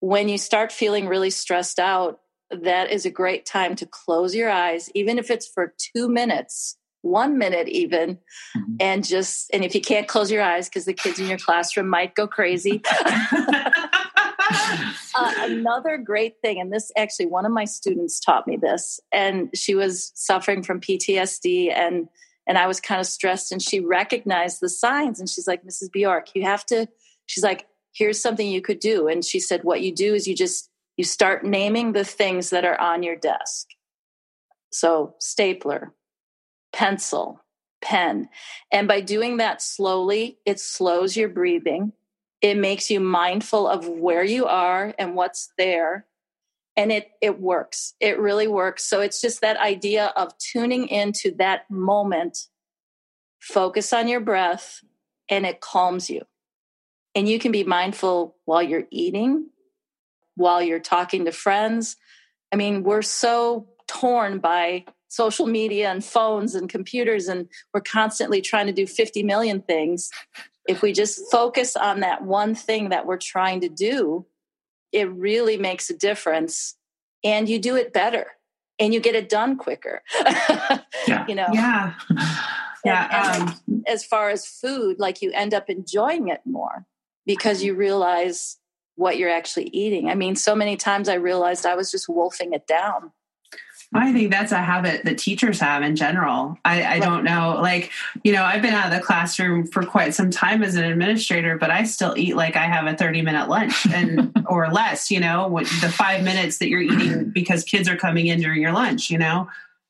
when 0.00 0.28
you 0.28 0.38
start 0.38 0.72
feeling 0.72 1.08
really 1.08 1.30
stressed 1.30 1.78
out, 1.78 2.20
that 2.50 2.90
is 2.90 3.06
a 3.06 3.10
great 3.10 3.46
time 3.46 3.76
to 3.76 3.86
close 3.86 4.34
your 4.34 4.50
eyes, 4.50 4.90
even 4.94 5.18
if 5.18 5.30
it's 5.30 5.46
for 5.46 5.74
two 5.78 6.08
minutes, 6.08 6.76
one 7.02 7.38
minute 7.38 7.68
even, 7.68 8.16
mm-hmm. 8.56 8.74
and 8.80 9.06
just, 9.06 9.50
and 9.52 9.64
if 9.64 9.74
you 9.74 9.80
can't 9.80 10.08
close 10.08 10.30
your 10.30 10.42
eyes 10.42 10.68
because 10.68 10.84
the 10.84 10.92
kids 10.92 11.18
in 11.18 11.28
your 11.28 11.38
classroom 11.38 11.88
might 11.88 12.14
go 12.14 12.26
crazy. 12.26 12.82
uh, 15.14 15.32
another 15.38 15.96
great 15.98 16.40
thing, 16.42 16.60
and 16.60 16.72
this 16.72 16.90
actually, 16.96 17.26
one 17.26 17.46
of 17.46 17.52
my 17.52 17.64
students 17.64 18.18
taught 18.18 18.46
me 18.46 18.56
this, 18.56 19.00
and 19.12 19.50
she 19.54 19.74
was 19.74 20.12
suffering 20.14 20.62
from 20.62 20.80
PTSD 20.80 21.72
and 21.72 22.08
and 22.50 22.58
I 22.58 22.66
was 22.66 22.80
kind 22.80 23.00
of 23.00 23.06
stressed 23.06 23.52
and 23.52 23.62
she 23.62 23.78
recognized 23.78 24.60
the 24.60 24.68
signs 24.68 25.20
and 25.20 25.28
she's 25.28 25.46
like, 25.46 25.62
Mrs. 25.62 25.92
Bjork, 25.92 26.34
you 26.34 26.42
have 26.42 26.66
to, 26.66 26.88
she's 27.26 27.44
like, 27.44 27.68
here's 27.94 28.20
something 28.20 28.48
you 28.48 28.60
could 28.60 28.80
do. 28.80 29.06
And 29.06 29.24
she 29.24 29.38
said, 29.38 29.62
what 29.62 29.82
you 29.82 29.94
do 29.94 30.14
is 30.14 30.26
you 30.26 30.34
just, 30.34 30.68
you 30.96 31.04
start 31.04 31.44
naming 31.44 31.92
the 31.92 32.02
things 32.02 32.50
that 32.50 32.64
are 32.64 32.78
on 32.80 33.04
your 33.04 33.14
desk. 33.14 33.68
So 34.72 35.14
stapler, 35.20 35.94
pencil, 36.72 37.40
pen. 37.82 38.28
And 38.72 38.88
by 38.88 39.00
doing 39.00 39.36
that 39.36 39.62
slowly, 39.62 40.38
it 40.44 40.58
slows 40.58 41.16
your 41.16 41.28
breathing. 41.28 41.92
It 42.42 42.56
makes 42.56 42.90
you 42.90 42.98
mindful 42.98 43.68
of 43.68 43.86
where 43.86 44.24
you 44.24 44.46
are 44.46 44.92
and 44.98 45.14
what's 45.14 45.52
there. 45.56 46.04
And 46.80 46.90
it, 46.90 47.10
it 47.20 47.38
works. 47.38 47.92
It 48.00 48.18
really 48.18 48.48
works. 48.48 48.84
So 48.84 49.02
it's 49.02 49.20
just 49.20 49.42
that 49.42 49.58
idea 49.58 50.06
of 50.16 50.32
tuning 50.38 50.88
into 50.88 51.30
that 51.32 51.70
moment, 51.70 52.46
focus 53.38 53.92
on 53.92 54.08
your 54.08 54.20
breath, 54.20 54.80
and 55.28 55.44
it 55.44 55.60
calms 55.60 56.08
you. 56.08 56.22
And 57.14 57.28
you 57.28 57.38
can 57.38 57.52
be 57.52 57.64
mindful 57.64 58.34
while 58.46 58.62
you're 58.62 58.86
eating, 58.90 59.50
while 60.36 60.62
you're 60.62 60.80
talking 60.80 61.26
to 61.26 61.32
friends. 61.32 61.96
I 62.50 62.56
mean, 62.56 62.82
we're 62.82 63.02
so 63.02 63.68
torn 63.86 64.38
by 64.38 64.86
social 65.08 65.46
media 65.46 65.90
and 65.90 66.02
phones 66.02 66.54
and 66.54 66.66
computers, 66.66 67.28
and 67.28 67.46
we're 67.74 67.82
constantly 67.82 68.40
trying 68.40 68.68
to 68.68 68.72
do 68.72 68.86
50 68.86 69.22
million 69.22 69.60
things. 69.60 70.08
If 70.66 70.80
we 70.80 70.94
just 70.94 71.30
focus 71.30 71.76
on 71.76 72.00
that 72.00 72.22
one 72.22 72.54
thing 72.54 72.88
that 72.88 73.04
we're 73.04 73.18
trying 73.18 73.60
to 73.60 73.68
do, 73.68 74.24
it 74.92 75.10
really 75.12 75.56
makes 75.56 75.90
a 75.90 75.96
difference. 75.96 76.76
And 77.22 77.48
you 77.48 77.58
do 77.58 77.76
it 77.76 77.92
better 77.92 78.26
and 78.78 78.94
you 78.94 79.00
get 79.00 79.14
it 79.14 79.28
done 79.28 79.56
quicker. 79.56 80.02
yeah. 81.06 81.26
You 81.28 81.34
know? 81.34 81.48
Yeah. 81.52 81.94
Yeah. 82.84 83.34
And, 83.34 83.48
um, 83.50 83.82
as 83.86 84.04
far 84.04 84.30
as 84.30 84.46
food, 84.46 84.98
like 84.98 85.20
you 85.20 85.32
end 85.32 85.52
up 85.52 85.68
enjoying 85.68 86.28
it 86.28 86.40
more 86.44 86.86
because 87.26 87.62
you 87.62 87.74
realize 87.74 88.56
what 88.96 89.18
you're 89.18 89.30
actually 89.30 89.68
eating. 89.68 90.08
I 90.08 90.14
mean, 90.14 90.36
so 90.36 90.54
many 90.54 90.76
times 90.76 91.08
I 91.08 91.14
realized 91.14 91.66
I 91.66 91.74
was 91.74 91.90
just 91.90 92.08
wolfing 92.08 92.52
it 92.52 92.66
down. 92.66 93.12
I 93.92 94.12
think 94.12 94.30
that's 94.30 94.52
a 94.52 94.58
habit 94.58 95.04
that 95.04 95.18
teachers 95.18 95.58
have 95.58 95.82
in 95.82 95.96
general. 95.96 96.56
I, 96.64 96.84
I 96.84 96.98
don't 97.00 97.24
know. 97.24 97.58
Like, 97.60 97.90
you 98.22 98.32
know, 98.32 98.44
I've 98.44 98.62
been 98.62 98.72
out 98.72 98.92
of 98.92 98.96
the 98.96 99.04
classroom 99.04 99.66
for 99.66 99.84
quite 99.84 100.14
some 100.14 100.30
time 100.30 100.62
as 100.62 100.76
an 100.76 100.84
administrator, 100.84 101.58
but 101.58 101.70
I 101.70 101.82
still 101.82 102.14
eat 102.16 102.36
like 102.36 102.54
I 102.54 102.66
have 102.66 102.86
a 102.86 102.96
30 102.96 103.22
minute 103.22 103.48
lunch 103.48 103.86
and 103.92 104.32
or 104.46 104.70
less, 104.70 105.10
you 105.10 105.18
know, 105.18 105.58
the 105.58 105.92
five 105.92 106.22
minutes 106.22 106.58
that 106.58 106.68
you're 106.68 106.82
eating 106.82 107.30
because 107.34 107.64
kids 107.64 107.88
are 107.88 107.96
coming 107.96 108.28
in 108.28 108.40
during 108.40 108.62
your 108.62 108.72
lunch, 108.72 109.10
you 109.10 109.18
know. 109.18 109.48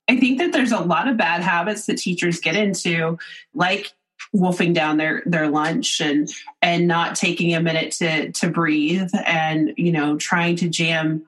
I 0.08 0.16
think 0.16 0.38
that 0.38 0.52
there's 0.52 0.72
a 0.72 0.80
lot 0.80 1.06
of 1.06 1.18
bad 1.18 1.42
habits 1.42 1.86
that 1.86 1.98
teachers 1.98 2.40
get 2.40 2.56
into, 2.56 3.18
like 3.54 3.92
wolfing 4.32 4.72
down 4.72 4.96
their 4.96 5.22
their 5.26 5.48
lunch 5.48 6.00
and 6.00 6.30
and 6.62 6.86
not 6.86 7.16
taking 7.16 7.54
a 7.54 7.60
minute 7.60 7.92
to 7.92 8.30
to 8.32 8.48
breathe 8.48 9.10
and 9.26 9.72
you 9.76 9.92
know 9.92 10.16
trying 10.16 10.56
to 10.56 10.68
jam 10.68 11.24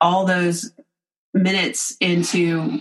all 0.00 0.26
those 0.26 0.72
minutes 1.36 1.96
into 2.00 2.80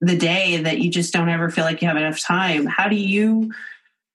the 0.00 0.16
day 0.16 0.58
that 0.58 0.78
you 0.78 0.90
just 0.90 1.12
don't 1.12 1.28
ever 1.28 1.50
feel 1.50 1.64
like 1.64 1.82
you 1.82 1.88
have 1.88 1.96
enough 1.96 2.20
time 2.20 2.66
how 2.66 2.88
do 2.88 2.96
you 2.96 3.52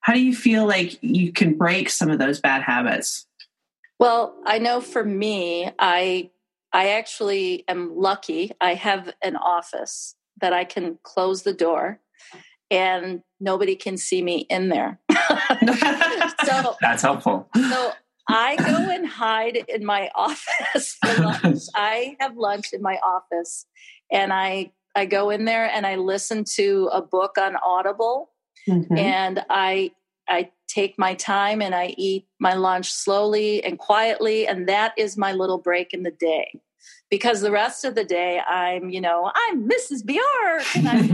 how 0.01 0.13
do 0.13 0.21
you 0.21 0.35
feel 0.35 0.67
like 0.67 1.01
you 1.01 1.31
can 1.31 1.57
break 1.57 1.89
some 1.89 2.11
of 2.11 2.19
those 2.19 2.39
bad 2.39 2.61
habits? 2.61 3.25
Well 3.99 4.35
i 4.45 4.59
know 4.59 4.81
for 4.81 5.03
me 5.03 5.71
i 5.79 6.29
i 6.73 6.89
actually 6.89 7.63
am 7.67 7.97
lucky. 7.97 8.51
I 8.59 8.73
have 8.73 9.13
an 9.21 9.35
office 9.35 10.15
that 10.41 10.53
i 10.53 10.65
can 10.65 10.99
close 11.03 11.43
the 11.43 11.53
door 11.53 11.99
and 12.71 13.21
nobody 13.39 13.75
can 13.75 13.97
see 13.97 14.21
me 14.21 14.45
in 14.49 14.69
there. 14.69 14.99
So 16.45 16.75
that's 16.79 17.01
helpful. 17.01 17.49
so 17.55 17.91
I 18.27 18.55
go 18.55 18.89
and 18.91 19.07
hide 19.07 19.63
in 19.67 19.85
my 19.85 20.09
office 20.15 20.97
for 21.03 21.21
lunch. 21.21 21.63
I 21.75 22.15
have 22.19 22.37
lunch 22.37 22.73
in 22.73 22.81
my 22.81 22.97
office 23.05 23.65
and 24.11 24.33
I 24.33 24.71
I 24.95 25.05
go 25.05 25.29
in 25.29 25.45
there 25.45 25.65
and 25.65 25.85
I 25.85 25.95
listen 25.95 26.45
to 26.55 26.89
a 26.93 27.01
book 27.01 27.37
on 27.37 27.57
Audible 27.57 28.31
mm-hmm. 28.67 28.97
and 28.97 29.45
I 29.49 29.91
I 30.27 30.51
take 30.67 30.97
my 30.97 31.13
time 31.13 31.61
and 31.61 31.75
I 31.75 31.93
eat 31.97 32.27
my 32.39 32.55
lunch 32.55 32.91
slowly 32.91 33.63
and 33.63 33.77
quietly 33.77 34.47
and 34.47 34.67
that 34.67 34.93
is 34.97 35.17
my 35.17 35.33
little 35.33 35.59
break 35.59 35.93
in 35.93 36.03
the 36.03 36.11
day. 36.11 36.61
Because 37.11 37.41
the 37.41 37.51
rest 37.51 37.85
of 37.85 37.93
the 37.93 38.03
day 38.03 38.39
I'm, 38.39 38.89
you 38.89 38.99
know, 38.99 39.31
I'm 39.33 39.69
Mrs. 39.69 40.03
Bjork 40.03 40.75
and 40.75 40.87
I'm 40.87 41.05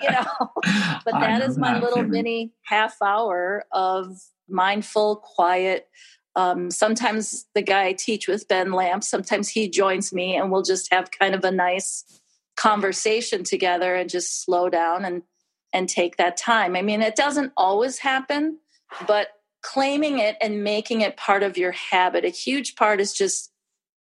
you 0.00 0.10
know, 0.10 0.50
but 1.04 1.12
that 1.20 1.42
is 1.42 1.56
my 1.56 1.78
little 1.78 2.02
mini 2.02 2.52
half 2.64 3.00
hour 3.00 3.64
of 3.72 4.18
mindful, 4.48 5.16
quiet. 5.16 5.88
Um, 6.34 6.70
sometimes 6.70 7.46
the 7.54 7.62
guy 7.62 7.86
I 7.86 7.92
teach 7.92 8.28
with, 8.28 8.48
Ben 8.48 8.72
Lamp, 8.72 9.02
sometimes 9.02 9.48
he 9.48 9.70
joins 9.70 10.12
me 10.12 10.36
and 10.36 10.52
we'll 10.52 10.62
just 10.62 10.92
have 10.92 11.10
kind 11.10 11.34
of 11.34 11.44
a 11.44 11.50
nice 11.50 12.04
conversation 12.56 13.44
together 13.44 13.94
and 13.94 14.08
just 14.08 14.44
slow 14.44 14.68
down 14.68 15.04
and 15.04 15.22
and 15.72 15.88
take 15.88 16.16
that 16.16 16.36
time. 16.36 16.74
I 16.74 16.82
mean, 16.82 17.02
it 17.02 17.16
doesn't 17.16 17.52
always 17.56 17.98
happen, 17.98 18.58
but 19.06 19.28
claiming 19.62 20.20
it 20.20 20.36
and 20.40 20.64
making 20.64 21.00
it 21.00 21.16
part 21.16 21.42
of 21.42 21.58
your 21.58 21.72
habit. 21.72 22.24
A 22.24 22.28
huge 22.28 22.76
part 22.76 23.00
is 23.00 23.12
just 23.12 23.50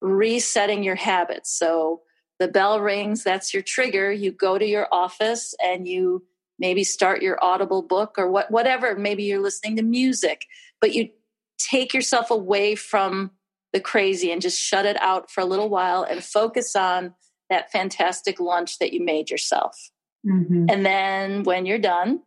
resetting 0.02 0.82
your 0.82 0.96
habits. 0.96 1.52
So 1.52 2.02
the 2.40 2.48
bell 2.48 2.80
rings, 2.80 3.24
that's 3.24 3.54
your 3.54 3.62
trigger. 3.62 4.12
You 4.12 4.32
go 4.32 4.58
to 4.58 4.66
your 4.66 4.88
office 4.92 5.54
and 5.64 5.88
you 5.88 6.24
maybe 6.62 6.84
start 6.84 7.22
your 7.22 7.44
audible 7.44 7.82
book 7.82 8.16
or 8.18 8.30
what 8.30 8.50
whatever 8.50 8.96
maybe 8.96 9.24
you're 9.24 9.42
listening 9.42 9.76
to 9.76 9.84
music 9.84 10.46
but 10.80 10.94
you 10.94 11.10
take 11.58 11.94
yourself 11.94 12.32
away 12.32 12.76
from 12.76 13.32
the 13.74 13.80
crazy 13.80 14.32
and 14.32 14.42
just 14.42 14.60
shut 14.60 14.86
it 14.86 15.00
out 15.02 15.30
for 15.30 15.42
a 15.42 15.46
little 15.46 15.70
while 15.70 16.04
and 16.04 16.24
focus 16.24 16.76
on 16.76 17.14
that 17.50 17.72
fantastic 17.72 18.40
lunch 18.40 18.80
that 18.80 18.94
you 18.94 19.04
made 19.04 19.30
yourself 19.30 19.92
mm-hmm. 20.26 20.68
and 20.70 20.86
then 20.86 21.44
when 21.44 21.66
you're 21.66 21.78
done 21.78 22.22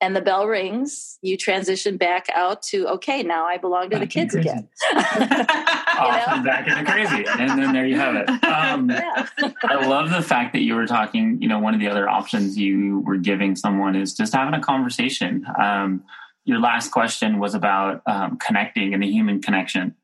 and 0.00 0.16
the 0.16 0.20
bell 0.20 0.46
rings, 0.46 1.18
you 1.20 1.36
transition 1.36 1.96
back 1.96 2.26
out 2.34 2.62
to 2.62 2.88
okay, 2.88 3.22
now 3.22 3.44
I 3.44 3.58
belong 3.58 3.90
to 3.90 3.98
back 3.98 4.00
the 4.00 4.06
kids 4.06 4.34
again. 4.34 4.68
Off 4.94 6.44
back 6.44 6.66
into 6.66 6.90
crazy, 6.90 7.26
and 7.26 7.60
then 7.60 7.72
there 7.72 7.86
you 7.86 7.96
have 7.96 8.14
it. 8.16 8.28
Um, 8.44 8.90
yeah. 8.90 9.26
I 9.64 9.86
love 9.86 10.10
the 10.10 10.22
fact 10.22 10.54
that 10.54 10.60
you 10.60 10.74
were 10.74 10.86
talking. 10.86 11.40
You 11.42 11.48
know, 11.48 11.58
one 11.58 11.74
of 11.74 11.80
the 11.80 11.88
other 11.88 12.08
options 12.08 12.56
you 12.56 13.00
were 13.00 13.18
giving 13.18 13.56
someone 13.56 13.94
is 13.94 14.14
just 14.14 14.32
having 14.32 14.54
a 14.54 14.60
conversation. 14.60 15.46
Um, 15.60 16.02
your 16.44 16.58
last 16.58 16.90
question 16.90 17.38
was 17.38 17.54
about 17.54 18.02
um, 18.06 18.38
connecting 18.38 18.94
and 18.94 19.02
the 19.02 19.10
human 19.10 19.42
connection, 19.42 19.94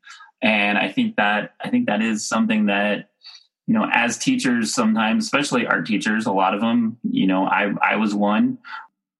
and 0.42 0.76
I 0.76 0.92
think 0.92 1.16
that 1.16 1.54
I 1.60 1.70
think 1.70 1.86
that 1.86 2.02
is 2.02 2.26
something 2.26 2.66
that 2.66 3.08
you 3.66 3.74
know 3.74 3.88
as 3.90 4.18
teachers 4.18 4.74
sometimes 4.74 5.24
especially 5.24 5.66
art 5.66 5.86
teachers 5.86 6.24
a 6.26 6.32
lot 6.32 6.54
of 6.54 6.60
them 6.60 6.96
you 7.02 7.26
know 7.26 7.44
i 7.46 7.72
i 7.82 7.96
was 7.96 8.14
one 8.14 8.58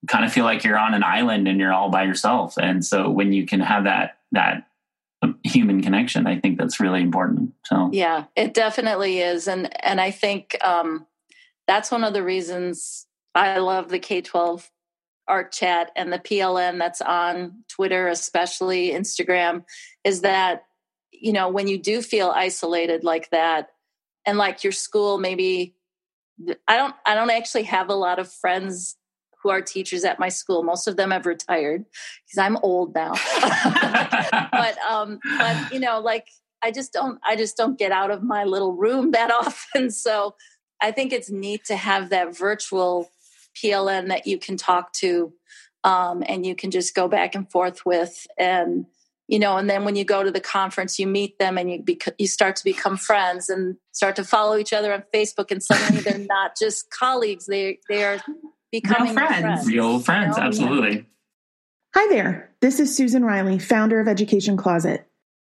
kind 0.07 0.25
of 0.25 0.33
feel 0.33 0.45
like 0.45 0.65
you're 0.65 0.79
on 0.79 0.95
an 0.95 1.05
island 1.05 1.49
and 1.49 1.59
you're 1.59 1.73
all 1.73 1.91
by 1.91 2.05
yourself. 2.05 2.57
And 2.57 2.85
so 2.85 3.11
when 3.11 3.33
you 3.33 3.47
can 3.47 3.61
have 3.61 3.85
that 3.85 4.19
that 4.33 4.65
human 5.43 5.83
connection, 5.83 6.27
I 6.27 6.39
think 6.39 6.59
that's 6.59 6.81
really 6.81 7.01
important. 7.01 7.53
So 7.65 7.91
yeah, 7.93 8.25
it 8.37 8.55
definitely 8.55 9.21
is, 9.21 9.49
and 9.49 9.71
and 9.85 10.01
I 10.01 10.11
think 10.11 10.57
um, 10.63 11.07
that's 11.67 11.91
one 11.91 12.05
of 12.05 12.13
the 12.13 12.23
reasons 12.23 13.07
I 13.35 13.59
love 13.59 13.89
the 13.89 13.99
K 13.99 14.21
twelve 14.21 14.71
art 15.29 15.53
chat 15.53 15.91
and 15.97 16.13
the 16.13 16.19
PLN 16.19 16.79
that's 16.79 17.01
on 17.01 17.65
Twitter, 17.69 18.07
especially 18.09 18.91
Instagram, 18.91 19.65
is 20.05 20.21
that 20.21 20.65
you 21.11 21.33
know 21.33 21.49
when 21.49 21.69
you 21.69 21.79
do 21.79 22.03
feel 22.03 22.31
isolated 22.35 23.05
like 23.05 23.31
that, 23.31 23.71
and 24.25 24.39
like 24.39 24.65
your 24.65 24.73
school 24.73 25.19
maybe. 25.19 25.75
I 26.69 26.77
don't. 26.77 26.95
I 27.07 27.15
don't 27.15 27.31
actually 27.31 27.63
have 27.63 27.89
a 27.89 27.95
lot 27.95 28.19
of 28.19 28.31
friends 28.31 28.97
who 29.47 29.51
are 29.51 29.63
teachers 29.63 30.05
at 30.05 30.19
my 30.19 30.29
school. 30.29 30.65
Most 30.65 30.89
of 30.89 30.97
them 30.97 31.13
have 31.13 31.25
retired 31.25 31.85
because 32.27 32.39
I'm 32.39 32.57
old 32.65 32.97
now. 32.97 33.13
but 34.51 34.77
um, 34.79 35.21
but 35.39 35.73
you 35.73 35.79
know, 35.79 36.01
like 36.01 36.27
I 36.65 36.73
just 36.73 36.93
don't 36.93 37.21
I 37.25 37.37
just 37.37 37.57
don't 37.57 37.79
get 37.79 37.93
out 37.93 38.11
of 38.11 38.25
my 38.25 38.43
little 38.43 38.73
room 38.73 39.13
that 39.13 39.31
often. 39.47 39.93
So 39.93 40.35
I 40.83 40.91
think 40.91 41.13
it's 41.13 41.31
neat 41.31 41.65
to 41.67 41.77
have 41.77 42.11
that 42.11 42.37
virtual 42.37 43.09
PLN 43.57 44.09
that 44.09 44.27
you 44.27 44.37
can 44.37 44.57
talk 44.57 44.93
to 44.95 45.33
um, 45.85 46.25
and 46.27 46.45
you 46.45 46.57
can 46.57 46.73
just 46.73 46.93
go 46.93 47.07
back 47.07 47.37
and 47.37 47.49
forth 47.49 47.87
with 47.87 48.27
and 48.37 48.87
you 49.29 49.39
know 49.39 49.57
and 49.57 49.71
then 49.71 49.85
when 49.85 49.97
you 49.97 50.05
go 50.05 50.23
to 50.23 50.31
the 50.31 50.41
conference 50.41 50.99
you 50.99 51.07
meet 51.07 51.39
them 51.39 51.57
and 51.57 51.71
you 51.71 51.83
bec- 51.83 52.15
you 52.19 52.27
start 52.27 52.57
to 52.57 52.65
become 52.65 52.97
friends 52.97 53.49
and 53.49 53.77
start 53.93 54.17
to 54.17 54.25
follow 54.25 54.59
each 54.59 54.73
other 54.73 54.93
on 54.93 55.05
Facebook 55.15 55.51
and 55.51 55.63
suddenly 55.63 56.03
they're 56.03 56.27
not 56.29 56.57
just 56.61 56.91
colleagues 56.91 57.47
they 57.47 57.79
they 57.89 58.05
are 58.05 58.21
becoming 58.73 59.15
Real 59.15 59.15
friends. 59.15 59.41
friends. 59.41 59.67
Real 59.67 59.99
friends, 60.01 60.39
absolutely. 60.39 61.07
Hi 61.95 62.09
there. 62.09 62.51
This 62.61 62.81
is 62.81 62.95
Susan 62.95 63.25
Riley, 63.25 63.59
founder 63.59 64.01
of 64.01 64.09
Education 64.09 64.57
Closet. 64.57 65.07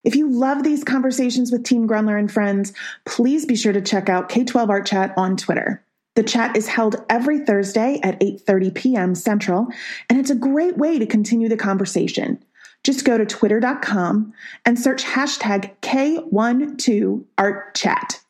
If 0.04 0.16
you 0.16 0.28
love 0.28 0.64
these 0.64 0.82
conversations 0.82 1.52
with 1.52 1.64
Team 1.64 1.86
Grundler 1.86 2.18
and 2.18 2.30
friends, 2.30 2.72
please 3.04 3.46
be 3.46 3.54
sure 3.54 3.72
to 3.72 3.80
check 3.80 4.08
out 4.08 4.28
K12 4.28 4.68
Art 4.68 4.86
Chat 4.86 5.14
on 5.16 5.36
Twitter. 5.36 5.84
The 6.14 6.22
chat 6.22 6.56
is 6.56 6.68
held 6.68 6.96
every 7.08 7.38
Thursday 7.38 7.98
at 8.02 8.20
8:30 8.20 8.74
p.m. 8.74 9.14
Central, 9.14 9.68
and 10.10 10.18
it's 10.18 10.30
a 10.30 10.34
great 10.34 10.76
way 10.76 10.98
to 10.98 11.06
continue 11.06 11.48
the 11.48 11.56
conversation. 11.56 12.42
Just 12.84 13.04
go 13.04 13.16
to 13.16 13.24
twitter.com 13.24 14.32
and 14.66 14.78
search 14.78 15.04
hashtag 15.04 15.76
K12ArtChat. 15.80 18.20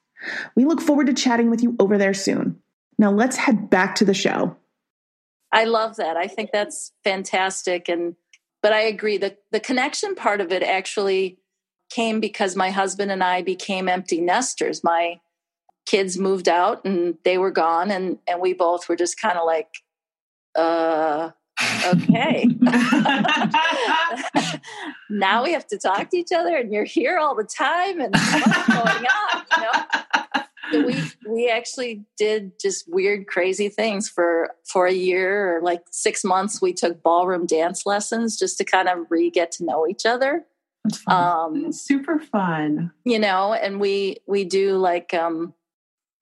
We 0.54 0.64
look 0.64 0.80
forward 0.80 1.06
to 1.06 1.14
chatting 1.14 1.50
with 1.50 1.62
you 1.62 1.74
over 1.80 1.98
there 1.98 2.14
soon. 2.14 2.60
Now 2.98 3.10
let's 3.10 3.36
head 3.36 3.70
back 3.70 3.96
to 3.96 4.04
the 4.04 4.14
show. 4.14 4.56
I 5.52 5.64
love 5.64 5.96
that. 5.96 6.16
I 6.16 6.26
think 6.26 6.50
that's 6.52 6.92
fantastic. 7.04 7.88
And 7.88 8.16
but 8.62 8.72
I 8.72 8.82
agree 8.82 9.18
that 9.18 9.38
the 9.50 9.60
connection 9.60 10.14
part 10.14 10.40
of 10.40 10.52
it 10.52 10.62
actually 10.62 11.38
came 11.90 12.20
because 12.20 12.56
my 12.56 12.70
husband 12.70 13.10
and 13.10 13.22
I 13.22 13.42
became 13.42 13.88
empty 13.88 14.20
nesters. 14.20 14.82
My 14.82 15.20
kids 15.86 16.18
moved 16.18 16.48
out 16.48 16.84
and 16.84 17.16
they 17.24 17.38
were 17.38 17.50
gone 17.50 17.90
and 17.90 18.18
and 18.26 18.40
we 18.40 18.52
both 18.52 18.88
were 18.88 18.96
just 18.96 19.20
kind 19.20 19.36
of 19.36 19.44
like 19.44 19.68
uh 20.54 21.30
okay 21.86 22.46
now 25.10 25.42
we 25.42 25.52
have 25.52 25.66
to 25.66 25.78
talk 25.78 26.08
to 26.10 26.16
each 26.16 26.32
other 26.32 26.56
and 26.56 26.72
you're 26.72 26.84
here 26.84 27.18
all 27.18 27.34
the 27.34 27.44
time 27.44 28.00
and 28.00 28.14
what's 28.14 28.68
going 28.68 29.06
on 29.06 29.44
you 29.56 29.62
know 29.62 30.42
so 30.72 30.84
we 30.84 30.96
we 31.28 31.48
actually 31.48 32.04
did 32.16 32.58
just 32.60 32.84
weird 32.88 33.26
crazy 33.26 33.68
things 33.68 34.08
for 34.08 34.50
for 34.64 34.86
a 34.86 34.92
year 34.92 35.56
or 35.56 35.62
like 35.62 35.82
six 35.90 36.24
months 36.24 36.60
we 36.60 36.72
took 36.72 37.02
ballroom 37.02 37.46
dance 37.46 37.86
lessons 37.86 38.38
just 38.38 38.58
to 38.58 38.64
kind 38.64 38.88
of 38.88 38.98
re 39.10 39.30
get 39.30 39.52
to 39.52 39.64
know 39.64 39.86
each 39.86 40.06
other 40.06 40.44
um 41.06 41.70
super 41.72 42.18
fun 42.18 42.90
you 43.04 43.18
know 43.18 43.52
and 43.52 43.80
we 43.80 44.16
we 44.26 44.44
do 44.44 44.76
like 44.76 45.14
um 45.14 45.54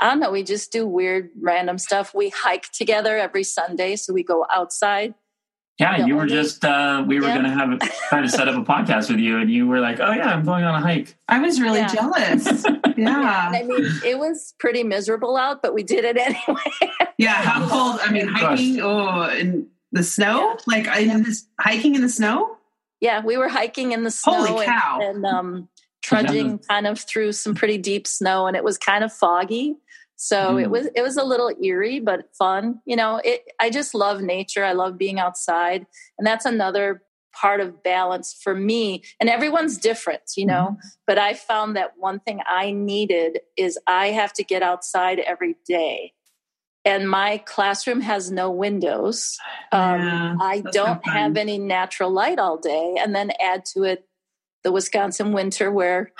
I 0.02 0.08
don't 0.08 0.20
know. 0.20 0.30
We 0.30 0.42
just 0.42 0.72
do 0.72 0.86
weird, 0.86 1.28
random 1.38 1.76
stuff. 1.76 2.14
We 2.14 2.30
hike 2.30 2.72
together 2.72 3.18
every 3.18 3.44
Sunday, 3.44 3.96
so 3.96 4.14
we 4.14 4.22
go 4.22 4.46
outside. 4.50 5.12
Yeah, 5.80 6.04
you 6.04 6.14
were 6.14 6.26
just 6.26 6.62
uh, 6.62 7.02
we 7.06 7.18
were 7.18 7.26
yeah. 7.26 7.38
going 7.38 7.46
to 7.46 7.52
have 7.52 7.70
a, 7.72 7.78
try 8.10 8.20
to 8.20 8.28
set 8.28 8.48
up 8.48 8.54
a 8.54 8.70
podcast 8.70 9.08
with 9.08 9.18
you, 9.18 9.38
and 9.38 9.50
you 9.50 9.66
were 9.66 9.80
like, 9.80 9.98
"Oh 9.98 10.12
yeah, 10.12 10.28
I'm 10.28 10.44
going 10.44 10.62
on 10.62 10.74
a 10.74 10.80
hike." 10.80 11.16
I 11.26 11.38
was 11.38 11.58
really 11.58 11.78
yeah. 11.78 11.94
jealous. 11.94 12.64
yeah. 12.66 12.80
yeah. 12.98 13.50
I 13.54 13.62
mean, 13.62 13.88
it 14.04 14.18
was 14.18 14.54
pretty 14.58 14.82
miserable 14.84 15.38
out, 15.38 15.62
but 15.62 15.72
we 15.72 15.82
did 15.82 16.04
it 16.04 16.18
anyway. 16.18 16.62
yeah, 17.16 17.32
how 17.32 17.66
cold? 17.66 17.98
I 18.02 18.12
mean, 18.12 18.28
hiking 18.28 18.80
oh 18.82 19.30
in 19.30 19.68
the 19.90 20.02
snow, 20.02 20.58
like 20.66 20.86
in 20.86 21.22
this 21.22 21.46
hiking 21.58 21.94
in 21.94 22.02
the 22.02 22.10
snow. 22.10 22.58
Yeah, 23.00 23.24
we 23.24 23.38
were 23.38 23.48
hiking 23.48 23.92
in 23.92 24.04
the 24.04 24.10
snow. 24.10 24.44
Holy 24.44 24.66
cow! 24.66 24.98
And, 25.00 25.16
and 25.16 25.26
um, 25.26 25.68
trudging 26.02 26.58
kind 26.58 26.86
of 26.86 27.00
through 27.00 27.32
some 27.32 27.54
pretty 27.54 27.78
deep 27.78 28.06
snow, 28.06 28.46
and 28.46 28.54
it 28.54 28.64
was 28.64 28.76
kind 28.76 29.02
of 29.02 29.14
foggy. 29.14 29.76
So 30.22 30.56
mm. 30.56 30.62
it 30.62 30.70
was 30.70 30.86
it 30.94 31.00
was 31.00 31.16
a 31.16 31.24
little 31.24 31.50
eerie 31.64 31.98
but 31.98 32.28
fun. 32.36 32.82
You 32.84 32.94
know, 32.94 33.22
it 33.24 33.40
I 33.58 33.70
just 33.70 33.94
love 33.94 34.20
nature. 34.20 34.62
I 34.62 34.74
love 34.74 34.98
being 34.98 35.18
outside. 35.18 35.86
And 36.18 36.26
that's 36.26 36.44
another 36.44 37.02
part 37.34 37.60
of 37.60 37.82
balance 37.82 38.38
for 38.38 38.54
me. 38.54 39.02
And 39.18 39.30
everyone's 39.30 39.78
different, 39.78 40.20
you 40.36 40.44
know. 40.44 40.76
Mm. 40.76 40.76
But 41.06 41.16
I 41.16 41.32
found 41.32 41.74
that 41.76 41.92
one 41.96 42.20
thing 42.20 42.40
I 42.46 42.70
needed 42.70 43.38
is 43.56 43.78
I 43.86 44.08
have 44.08 44.34
to 44.34 44.44
get 44.44 44.62
outside 44.62 45.20
every 45.20 45.56
day. 45.66 46.12
And 46.84 47.08
my 47.08 47.38
classroom 47.38 48.02
has 48.02 48.30
no 48.30 48.50
windows. 48.50 49.38
Um, 49.72 50.00
yeah, 50.00 50.36
I 50.38 50.62
don't 50.70 51.06
have 51.06 51.38
any 51.38 51.56
natural 51.56 52.10
light 52.10 52.38
all 52.38 52.58
day. 52.58 52.96
And 53.00 53.14
then 53.14 53.32
add 53.40 53.64
to 53.74 53.84
it 53.84 54.06
the 54.64 54.72
Wisconsin 54.72 55.32
winter 55.32 55.70
where 55.70 56.12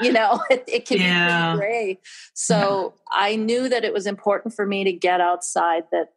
you 0.00 0.12
know 0.12 0.42
it, 0.50 0.64
it 0.66 0.86
can 0.86 0.98
yeah. 0.98 1.52
be 1.52 1.58
gray 1.58 2.00
so 2.34 2.94
yeah. 2.94 3.18
i 3.26 3.36
knew 3.36 3.68
that 3.68 3.84
it 3.84 3.92
was 3.92 4.06
important 4.06 4.54
for 4.54 4.66
me 4.66 4.84
to 4.84 4.92
get 4.92 5.20
outside 5.20 5.84
that 5.92 6.08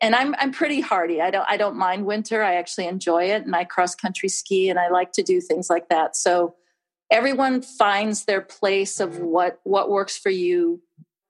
and 0.00 0.14
i'm 0.14 0.34
i'm 0.38 0.52
pretty 0.52 0.80
hardy. 0.80 1.20
I 1.20 1.30
don't 1.30 1.46
i 1.48 1.56
don't 1.56 1.76
mind 1.76 2.04
winter. 2.04 2.42
I 2.42 2.56
actually 2.56 2.86
enjoy 2.86 3.24
it 3.24 3.44
and 3.44 3.54
i 3.54 3.64
cross 3.64 3.94
country 3.94 4.28
ski 4.28 4.68
and 4.68 4.78
i 4.78 4.88
like 4.88 5.12
to 5.12 5.22
do 5.22 5.40
things 5.40 5.70
like 5.70 5.88
that. 5.88 6.16
So 6.16 6.54
everyone 7.10 7.62
finds 7.62 8.24
their 8.24 8.40
place 8.40 9.00
of 9.00 9.18
what 9.18 9.60
what 9.64 9.90
works 9.90 10.16
for 10.16 10.30
you. 10.30 10.82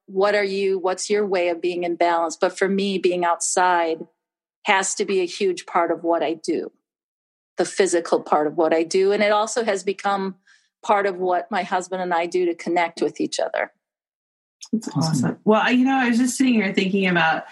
What 0.07 0.35
are 0.35 0.45
you 0.45 0.79
what's 0.79 1.11
your 1.11 1.27
way 1.27 1.49
of 1.49 1.61
being 1.61 1.85
in 1.85 1.97
balance? 1.97 2.37
But 2.37 2.59
for 2.59 2.69
me 2.69 2.99
being 2.99 3.25
outside 3.25 4.07
has 4.65 4.95
to 4.97 5.05
be 5.05 5.21
a 5.21 5.27
huge 5.27 5.65
part 5.67 5.91
of 5.91 6.05
what 6.05 6.23
i 6.23 6.35
do 6.35 6.71
the 7.57 7.65
physical 7.65 8.21
part 8.21 8.47
of 8.47 8.57
what 8.57 8.73
i 8.73 8.83
do. 8.83 9.13
And 9.13 9.23
it 9.23 9.33
also 9.33 9.65
has 9.65 9.83
become 9.83 10.37
part 10.83 11.07
of 11.07 11.17
what 11.17 11.51
my 11.51 11.63
husband 11.63 12.03
and 12.03 12.15
I 12.15 12.27
do 12.27 12.47
to 12.47 12.55
connect 12.55 13.03
with 13.03 13.21
each 13.21 13.41
other. 13.41 13.73
That's 14.73 14.89
awesome. 14.97 15.39
Well, 15.45 15.71
you 15.71 15.85
know, 15.85 15.97
I 15.97 16.09
was 16.09 16.19
just 16.19 16.37
sitting 16.37 16.55
here 16.55 16.73
thinking 16.73 17.07
about, 17.07 17.45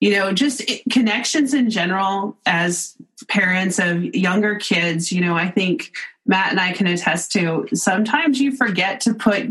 you 0.00 0.10
know, 0.10 0.32
just 0.32 0.62
connections 0.90 1.54
in 1.54 1.70
general 1.70 2.36
as 2.44 2.96
parents 3.28 3.78
of 3.78 4.02
younger 4.02 4.56
kids. 4.56 5.12
You 5.12 5.20
know, 5.20 5.34
I 5.34 5.48
think 5.48 5.92
Matt 6.26 6.50
and 6.50 6.60
I 6.60 6.72
can 6.72 6.86
attest 6.86 7.32
to 7.32 7.68
sometimes 7.72 8.40
you 8.40 8.56
forget 8.56 9.00
to 9.02 9.14
put 9.14 9.48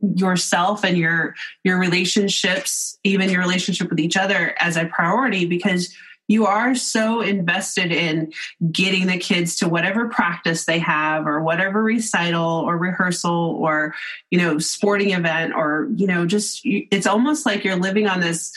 yourself 0.00 0.84
and 0.84 0.98
your 0.98 1.34
your 1.62 1.78
relationships 1.78 2.98
even 3.04 3.30
your 3.30 3.40
relationship 3.40 3.88
with 3.88 4.00
each 4.00 4.16
other 4.16 4.54
as 4.58 4.76
a 4.76 4.86
priority 4.86 5.46
because 5.46 5.94
you 6.28 6.46
are 6.46 6.74
so 6.74 7.20
invested 7.20 7.92
in 7.92 8.32
getting 8.72 9.06
the 9.06 9.18
kids 9.18 9.56
to 9.56 9.68
whatever 9.68 10.08
practice 10.08 10.64
they 10.64 10.78
have 10.78 11.26
or 11.26 11.42
whatever 11.42 11.82
recital 11.82 12.60
or 12.66 12.76
rehearsal 12.76 13.56
or 13.60 13.94
you 14.30 14.38
know 14.38 14.58
sporting 14.58 15.12
event 15.12 15.52
or 15.54 15.88
you 15.94 16.06
know 16.06 16.26
just 16.26 16.60
it's 16.64 17.06
almost 17.06 17.46
like 17.46 17.64
you're 17.64 17.76
living 17.76 18.06
on 18.06 18.20
this 18.20 18.52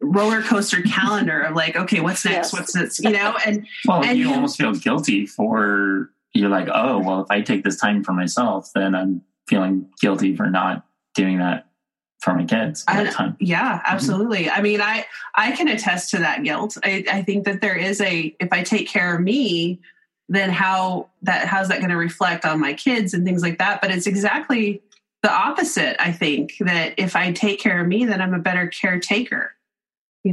roller 0.00 0.42
coaster 0.42 0.82
calendar 0.82 1.40
of 1.42 1.54
like 1.54 1.76
okay 1.76 2.00
what's 2.00 2.24
next? 2.24 2.36
Yes. 2.36 2.52
what's 2.52 2.74
next? 2.74 3.02
You 3.02 3.10
know 3.10 3.36
and 3.46 3.66
well 3.86 4.02
and 4.02 4.18
you, 4.18 4.28
you 4.28 4.34
almost 4.34 4.58
feel 4.58 4.72
guilty 4.72 5.26
for 5.26 6.10
you're 6.32 6.50
like 6.50 6.68
oh 6.72 6.98
well 6.98 7.20
if 7.20 7.30
i 7.30 7.40
take 7.40 7.64
this 7.64 7.76
time 7.76 8.02
for 8.02 8.12
myself 8.12 8.70
then 8.74 8.94
i'm 8.94 9.22
feeling 9.46 9.88
guilty 10.00 10.34
for 10.34 10.50
not 10.50 10.84
doing 11.14 11.38
that 11.38 11.68
for 12.24 12.34
my 12.34 12.44
kids 12.44 12.82
I, 12.88 13.34
yeah 13.38 13.78
mm-hmm. 13.78 13.86
absolutely. 13.86 14.44
Mm-hmm. 14.44 14.58
i 14.58 14.62
mean 14.62 14.80
i 14.80 15.04
i 15.34 15.52
can 15.52 15.68
attest 15.68 16.10
to 16.10 16.18
that 16.18 16.42
guilt. 16.42 16.78
I, 16.82 17.04
I 17.12 17.22
think 17.22 17.44
that 17.44 17.60
there 17.60 17.76
is 17.76 18.00
a 18.00 18.34
if 18.40 18.52
i 18.52 18.62
take 18.62 18.88
care 18.88 19.14
of 19.14 19.20
me 19.20 19.80
then 20.28 20.50
how 20.50 21.08
that 21.22 21.46
how's 21.46 21.68
that 21.68 21.78
going 21.78 21.90
to 21.90 21.96
reflect 21.96 22.44
on 22.46 22.58
my 22.58 22.72
kids 22.72 23.12
and 23.12 23.26
things 23.26 23.42
like 23.42 23.58
that? 23.58 23.82
But 23.82 23.90
it's 23.90 24.06
exactly 24.06 24.82
the 25.22 25.30
opposite 25.30 25.96
i 26.02 26.12
think 26.12 26.54
that 26.60 26.94
if 26.98 27.16
i 27.16 27.32
take 27.32 27.58
care 27.58 27.80
of 27.80 27.86
me 27.86 28.04
then 28.04 28.20
i'm 28.20 28.34
a 28.34 28.38
better 28.38 28.66
caretaker. 28.68 29.52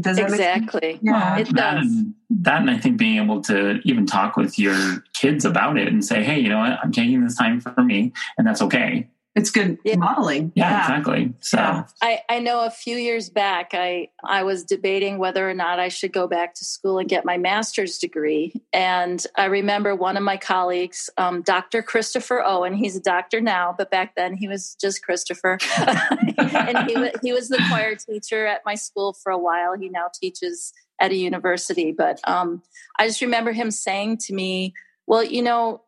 Does 0.02 0.18
exactly. 0.18 1.00
Yeah. 1.02 1.40
It 1.40 1.54
that 1.56 1.76
does. 1.76 1.86
and, 1.86 2.14
that 2.30 2.62
and 2.62 2.70
i 2.70 2.78
think 2.78 2.98
being 2.98 3.22
able 3.22 3.42
to 3.44 3.80
even 3.84 4.06
talk 4.06 4.38
with 4.38 4.58
your 4.58 5.04
kids 5.14 5.44
about 5.44 5.78
it 5.78 5.90
and 5.90 6.04
say 6.04 6.24
hey 6.24 6.40
you 6.40 6.50
know 6.50 6.60
what? 6.60 6.80
I'm 6.82 6.92
taking 6.92 7.24
this 7.24 7.36
time 7.36 7.60
for 7.60 7.84
me 7.84 8.14
and 8.38 8.48
that's 8.48 8.62
okay 8.62 9.10
it's 9.34 9.50
good 9.50 9.78
yeah. 9.84 9.96
modeling. 9.96 10.52
Yeah, 10.56 10.70
yeah, 10.70 10.82
exactly. 10.82 11.34
So 11.40 11.58
yeah. 11.58 11.88
I, 12.02 12.22
I 12.28 12.40
know 12.40 12.66
a 12.66 12.70
few 12.70 12.98
years 12.98 13.30
back 13.30 13.72
I 13.74 14.10
I 14.24 14.44
was 14.44 14.64
debating 14.64 15.20
whether 15.20 15.50
or 15.50 15.54
not 15.54 15.80
I 15.80 15.88
should 15.88 16.12
go 16.12 16.28
back 16.28 16.56
to 16.56 16.66
school 16.66 17.00
and 17.00 17.08
get 17.08 17.24
my 17.24 17.38
master's 17.38 17.98
degree. 17.98 18.54
And 18.74 19.26
I 19.38 19.46
remember 19.46 19.96
one 19.96 20.18
of 20.18 20.24
my 20.24 20.36
colleagues, 20.36 21.10
um, 21.18 21.44
Dr. 21.44 21.82
Christopher 21.82 22.42
Owen, 22.44 22.74
he's 22.74 22.98
a 22.98 23.02
doctor 23.02 23.40
now, 23.40 23.74
but 23.78 23.90
back 23.90 24.16
then 24.16 24.36
he 24.36 24.50
was 24.50 24.76
just 24.82 25.04
Christopher. 25.04 25.60
and 25.78 26.90
he, 26.90 27.12
he 27.22 27.32
was 27.32 27.48
the 27.48 27.64
choir 27.70 27.96
teacher 27.96 28.46
at 28.46 28.62
my 28.66 28.76
school 28.76 29.14
for 29.14 29.32
a 29.32 29.38
while. 29.38 29.78
He 29.80 29.88
now 29.88 30.08
teaches 30.14 30.74
at 31.00 31.12
a 31.12 31.16
university. 31.16 31.92
But 31.92 32.20
um, 32.26 32.62
I 32.98 33.08
just 33.08 33.22
remember 33.22 33.52
him 33.52 33.72
saying 33.72 34.18
to 34.26 34.34
me, 34.34 34.74
well, 35.08 35.24
you 35.24 35.42
know, 35.42 35.82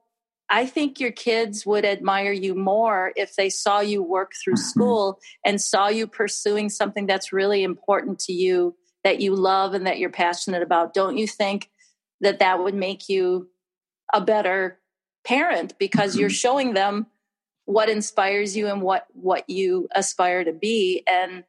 I 0.53 0.67
think 0.67 0.99
your 0.99 1.11
kids 1.11 1.65
would 1.65 1.83
admire 1.83 2.31
you 2.31 2.53
more 2.53 3.11
if 3.15 3.35
they 3.35 3.49
saw 3.49 3.79
you 3.79 4.03
work 4.03 4.33
through 4.35 4.53
mm-hmm. 4.53 4.69
school 4.69 5.19
and 5.43 5.59
saw 5.59 5.87
you 5.87 6.05
pursuing 6.05 6.69
something 6.69 7.07
that's 7.07 7.33
really 7.33 7.63
important 7.63 8.19
to 8.19 8.33
you, 8.33 8.75
that 9.03 9.19
you 9.19 9.33
love 9.35 9.73
and 9.73 9.87
that 9.87 9.97
you're 9.97 10.11
passionate 10.11 10.61
about. 10.61 10.93
Don't 10.93 11.17
you 11.17 11.25
think 11.27 11.71
that 12.21 12.37
that 12.37 12.63
would 12.63 12.75
make 12.75 13.09
you 13.09 13.49
a 14.13 14.21
better 14.21 14.77
parent 15.25 15.73
because 15.79 16.11
mm-hmm. 16.11 16.19
you're 16.21 16.29
showing 16.29 16.75
them 16.75 17.07
what 17.65 17.89
inspires 17.89 18.55
you 18.55 18.67
and 18.67 18.83
what 18.83 19.07
what 19.13 19.49
you 19.49 19.87
aspire 19.95 20.43
to 20.43 20.53
be 20.53 21.01
and 21.07 21.45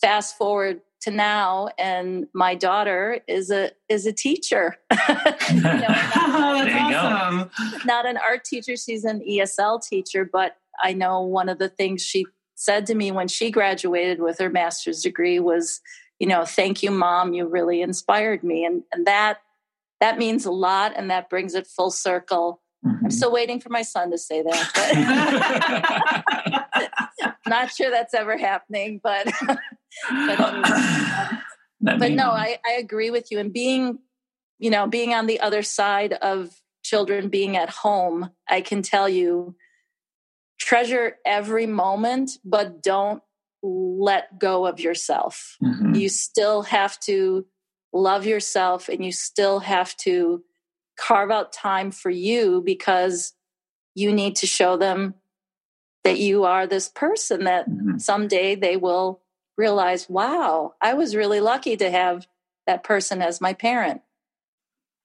fast 0.00 0.38
forward 0.38 0.80
to 1.00 1.10
now 1.10 1.68
and 1.78 2.26
my 2.34 2.54
daughter 2.54 3.20
is 3.28 3.50
a 3.50 3.70
is 3.88 4.06
a 4.06 4.12
teacher 4.12 4.76
you 5.08 5.60
know, 5.60 5.70
not, 5.78 6.72
awesome. 6.72 7.50
not 7.84 8.06
an 8.06 8.16
art 8.16 8.44
teacher 8.44 8.76
she's 8.76 9.04
an 9.04 9.20
esl 9.28 9.82
teacher 9.82 10.28
but 10.30 10.56
i 10.82 10.92
know 10.92 11.20
one 11.20 11.48
of 11.48 11.58
the 11.58 11.68
things 11.68 12.02
she 12.02 12.26
said 12.54 12.86
to 12.86 12.94
me 12.94 13.12
when 13.12 13.28
she 13.28 13.50
graduated 13.50 14.20
with 14.20 14.38
her 14.38 14.50
master's 14.50 15.02
degree 15.02 15.38
was 15.38 15.80
you 16.18 16.26
know 16.26 16.44
thank 16.44 16.82
you 16.82 16.90
mom 16.90 17.32
you 17.32 17.46
really 17.46 17.80
inspired 17.80 18.42
me 18.42 18.64
and 18.64 18.82
and 18.92 19.06
that 19.06 19.38
that 20.00 20.18
means 20.18 20.44
a 20.44 20.50
lot 20.52 20.92
and 20.96 21.10
that 21.10 21.30
brings 21.30 21.54
it 21.54 21.66
full 21.66 21.90
circle 21.90 22.60
mm-hmm. 22.84 23.04
i'm 23.04 23.10
still 23.10 23.30
waiting 23.32 23.60
for 23.60 23.68
my 23.68 23.82
son 23.82 24.10
to 24.10 24.18
say 24.18 24.42
that 24.42 26.24
but 27.14 27.46
not 27.46 27.70
sure 27.70 27.90
that's 27.90 28.14
ever 28.14 28.36
happening 28.36 29.00
but 29.02 29.32
but, 30.10 30.40
um, 30.40 30.62
but 31.98 32.12
no, 32.12 32.30
I, 32.30 32.58
I 32.66 32.72
agree 32.72 33.10
with 33.10 33.30
you. 33.30 33.38
And 33.38 33.52
being, 33.52 33.98
you 34.58 34.70
know, 34.70 34.86
being 34.86 35.14
on 35.14 35.26
the 35.26 35.40
other 35.40 35.62
side 35.62 36.12
of 36.14 36.50
children 36.82 37.28
being 37.28 37.56
at 37.56 37.70
home, 37.70 38.30
I 38.48 38.60
can 38.60 38.82
tell 38.82 39.08
you 39.08 39.56
treasure 40.58 41.16
every 41.24 41.66
moment, 41.66 42.32
but 42.44 42.82
don't 42.82 43.22
let 43.62 44.38
go 44.38 44.66
of 44.66 44.80
yourself. 44.80 45.56
Mm-hmm. 45.62 45.94
You 45.94 46.08
still 46.08 46.62
have 46.62 46.98
to 47.00 47.46
love 47.92 48.26
yourself 48.26 48.88
and 48.88 49.04
you 49.04 49.12
still 49.12 49.60
have 49.60 49.96
to 49.98 50.42
carve 50.98 51.30
out 51.30 51.52
time 51.52 51.90
for 51.90 52.10
you 52.10 52.62
because 52.64 53.32
you 53.94 54.12
need 54.12 54.36
to 54.36 54.46
show 54.46 54.76
them 54.76 55.14
that 56.04 56.18
you 56.18 56.44
are 56.44 56.66
this 56.66 56.88
person 56.88 57.44
that 57.44 57.68
mm-hmm. 57.68 57.98
someday 57.98 58.54
they 58.54 58.76
will 58.76 59.20
realize, 59.58 60.08
wow, 60.08 60.74
I 60.80 60.94
was 60.94 61.16
really 61.16 61.40
lucky 61.40 61.76
to 61.76 61.90
have 61.90 62.26
that 62.66 62.84
person 62.84 63.20
as 63.20 63.40
my 63.40 63.52
parent. 63.52 64.00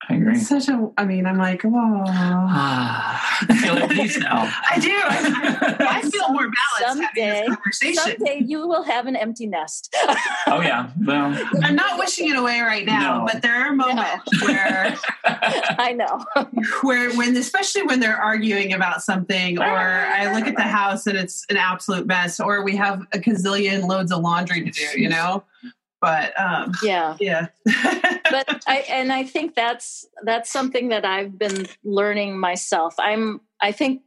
I 0.08 0.14
agree. 0.14 0.34
It's 0.34 0.48
such 0.48 0.68
a, 0.68 0.90
I 0.98 1.04
mean, 1.04 1.26
I'm 1.26 1.38
like, 1.38 1.62
whoa. 1.62 2.04
I 2.06 3.58
feel 3.60 3.76
at 3.78 3.90
peace 3.90 4.18
now. 4.18 4.52
I 4.70 4.78
do. 4.78 4.90
I, 4.92 5.76
I 5.80 6.02
feel 6.02 6.28
more 6.30 6.50
balanced 6.50 7.12
someday, 7.14 7.46
Someday 7.94 8.42
you 8.44 8.66
will 8.66 8.82
have 8.82 9.06
an 9.06 9.16
empty 9.16 9.46
nest. 9.46 9.94
oh 10.46 10.60
yeah. 10.60 10.90
Well, 11.04 11.36
I'm 11.62 11.74
not 11.74 11.98
wishing 11.98 12.28
it 12.28 12.36
away 12.36 12.60
right 12.60 12.84
now, 12.84 13.20
no. 13.20 13.26
but 13.32 13.42
there 13.42 13.54
are 13.54 13.72
moments 13.74 14.32
no. 14.32 14.46
where 14.46 14.96
I 15.24 15.92
know 15.92 16.24
where 16.82 17.12
when, 17.14 17.36
especially 17.36 17.82
when 17.82 18.00
they're 18.00 18.20
arguing 18.20 18.72
about 18.72 19.02
something, 19.02 19.58
or 19.58 19.64
I 19.64 20.34
look 20.34 20.46
at 20.46 20.56
the 20.56 20.62
house 20.62 21.06
and 21.06 21.16
it's 21.16 21.44
an 21.50 21.56
absolute 21.56 22.06
mess, 22.06 22.40
or 22.40 22.62
we 22.62 22.76
have 22.76 23.02
a 23.12 23.18
gazillion 23.18 23.86
loads 23.86 24.12
of 24.12 24.20
laundry 24.20 24.64
to 24.64 24.70
do. 24.70 25.00
You 25.00 25.08
know 25.08 25.44
but 26.04 26.38
um, 26.38 26.72
yeah 26.82 27.16
yeah 27.18 27.46
but 28.30 28.62
i 28.66 28.84
and 28.90 29.10
i 29.12 29.24
think 29.24 29.54
that's 29.54 30.06
that's 30.22 30.52
something 30.52 30.88
that 30.88 31.04
i've 31.04 31.38
been 31.38 31.66
learning 31.82 32.38
myself 32.38 32.94
i'm 32.98 33.40
i 33.60 33.72
think 33.72 34.02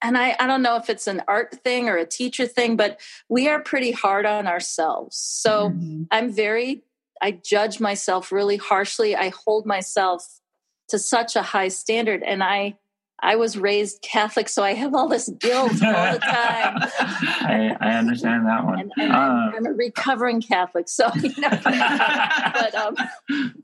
and 0.00 0.16
I, 0.16 0.34
I 0.40 0.46
don't 0.46 0.62
know 0.62 0.76
if 0.76 0.88
it's 0.88 1.06
an 1.06 1.22
art 1.28 1.60
thing 1.62 1.90
or 1.90 1.96
a 1.96 2.06
teacher 2.06 2.46
thing, 2.46 2.74
but 2.76 3.00
we 3.28 3.48
are 3.48 3.60
pretty 3.60 3.90
hard 3.90 4.24
on 4.24 4.46
ourselves. 4.46 5.16
So 5.16 5.68
mm-hmm. 5.68 6.04
I'm 6.10 6.32
very, 6.32 6.84
I 7.20 7.32
judge 7.32 7.80
myself 7.80 8.32
really 8.32 8.56
harshly. 8.56 9.14
I 9.14 9.28
hold 9.28 9.66
myself 9.66 10.40
to 10.88 10.98
such 10.98 11.36
a 11.36 11.42
high 11.42 11.68
standard. 11.68 12.22
And 12.22 12.42
I, 12.42 12.76
I 13.22 13.36
was 13.36 13.56
raised 13.56 14.02
Catholic, 14.02 14.48
so 14.48 14.62
I 14.62 14.74
have 14.74 14.94
all 14.94 15.08
this 15.08 15.28
guilt 15.28 15.82
all 15.82 16.12
the 16.12 16.18
time. 16.18 16.78
I, 16.98 17.76
I, 17.80 17.94
understand 17.94 18.46
that 18.46 18.64
one. 18.64 18.80
And, 18.80 18.92
and 18.98 19.12
uh, 19.12 19.16
I'm, 19.16 19.54
I'm, 19.54 19.66
a 19.66 19.72
recovering 19.72 20.42
Catholic, 20.42 20.88
so 20.88 21.10
you 21.14 21.32
know. 21.38 21.48
but 21.64 22.74
um, 22.74 22.96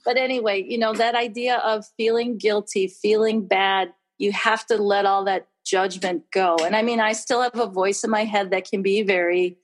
but 0.05 0.17
anyway, 0.17 0.65
you 0.67 0.79
know 0.79 0.95
that 0.95 1.15
idea 1.15 1.57
of 1.59 1.85
feeling 1.97 2.39
guilty, 2.39 2.87
feeling 2.87 3.47
bad, 3.47 3.93
you 4.19 4.33
have 4.33 4.65
to 4.67 4.77
let 4.77 5.05
all 5.05 5.25
that 5.25 5.49
judgment 5.65 6.31
go. 6.31 6.57
And 6.65 6.75
I 6.75 6.83
mean, 6.83 7.01
I 7.01 7.13
still 7.13 7.43
have 7.43 7.59
a 7.59 7.67
voice 7.67 8.05
in 8.05 8.11
my 8.11 8.25
head 8.25 8.53
that 8.53 8.71
can 8.71 8.83
be 8.83 9.03
very 9.03 9.59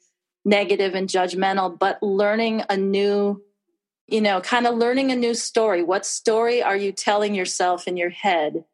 negative 0.44 0.94
and 0.94 1.08
judgmental, 1.08 1.76
but 1.76 2.02
learning 2.02 2.64
a 2.68 2.76
new 2.76 3.42
you 4.08 4.20
know, 4.20 4.40
kind 4.40 4.68
of 4.68 4.76
learning 4.76 5.10
a 5.10 5.16
new 5.16 5.34
story. 5.34 5.82
What 5.82 6.06
story 6.06 6.62
are 6.62 6.76
you 6.76 6.92
telling 6.92 7.34
yourself 7.34 7.88
in 7.88 7.96
your 7.96 8.10
head? 8.10 8.64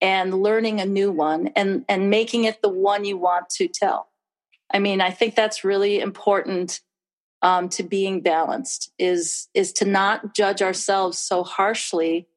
And 0.00 0.42
learning 0.42 0.80
a 0.80 0.86
new 0.86 1.10
one 1.10 1.48
and 1.56 1.84
and 1.88 2.10
making 2.10 2.44
it 2.44 2.62
the 2.62 2.68
one 2.68 3.04
you 3.04 3.16
want 3.16 3.48
to 3.50 3.68
tell. 3.68 4.08
I 4.72 4.78
mean 4.78 5.00
i 5.00 5.10
think 5.10 5.34
that's 5.34 5.64
really 5.64 6.00
important 6.00 6.80
um, 7.40 7.68
to 7.70 7.82
being 7.82 8.20
balanced 8.20 8.92
is 8.98 9.48
is 9.54 9.72
to 9.74 9.84
not 9.84 10.34
judge 10.34 10.60
ourselves 10.60 11.18
so 11.18 11.44
harshly 11.44 12.28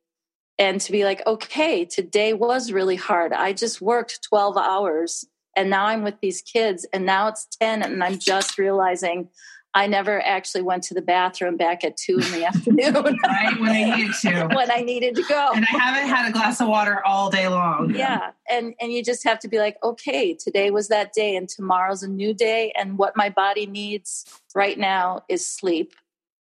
and 0.60 0.80
to 0.82 0.92
be 0.92 1.04
like 1.04 1.26
okay 1.26 1.86
today 1.86 2.34
was 2.34 2.72
really 2.72 2.96
hard. 2.96 3.34
I 3.34 3.54
just 3.54 3.82
worked 3.82 4.24
12 4.24 4.58
hours 4.58 5.26
and 5.56 5.70
now 5.70 5.86
i'm 5.86 6.04
with 6.04 6.20
these 6.22 6.42
kids 6.42 6.86
and 6.94 7.06
now 7.06 7.28
it's 7.28 7.48
10 7.60 7.84
and 7.84 8.04
i'm 8.04 8.20
just 8.20 8.58
realizing 8.58 9.30
I 9.74 9.88
never 9.88 10.22
actually 10.22 10.64
went 10.64 10.84
to 10.84 10.94
the 10.94 11.02
bathroom 11.02 11.56
back 11.56 11.84
at 11.84 11.96
two 11.96 12.20
in 12.20 12.32
the 12.32 12.46
afternoon. 12.48 12.94
right 13.24 13.60
when 13.60 13.72
I 13.72 13.96
needed 13.96 14.14
to. 14.22 14.48
when 14.54 14.72
I 14.72 14.82
needed 14.82 15.16
to 15.16 15.24
go. 15.24 15.52
And 15.56 15.66
I 15.66 15.78
haven't 15.78 16.10
had 16.10 16.30
a 16.30 16.34
glass 16.34 16.60
of 16.60 16.68
water 16.68 17.02
all 17.06 17.30
day 17.30 17.48
long. 17.48 17.96
Yeah. 17.96 18.32
And 18.50 18.74
and 18.82 18.92
you 18.92 19.04
just 19.04 19.24
have 19.24 19.40
to 19.40 19.48
be 19.48 19.60
like, 19.60 19.78
okay, 19.84 20.34
today 20.34 20.72
was 20.72 20.90
that 20.90 21.14
day 21.14 21.36
and 21.36 21.48
tomorrow's 21.48 22.04
a 22.04 22.08
new 22.08 22.34
day. 22.34 22.74
And 22.78 22.98
what 22.98 23.16
my 23.16 23.30
body 23.30 23.66
needs 23.66 24.26
right 24.54 24.78
now 24.78 25.24
is 25.30 25.50
sleep 25.50 25.94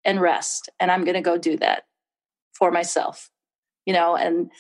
and 0.04 0.20
rest. 0.20 0.68
And 0.78 0.90
I'm 0.90 1.04
gonna 1.04 1.22
go 1.22 1.38
do 1.38 1.56
that 1.58 1.84
for 2.52 2.70
myself. 2.70 3.30
You 3.86 3.94
know, 3.94 4.16
and 4.16 4.50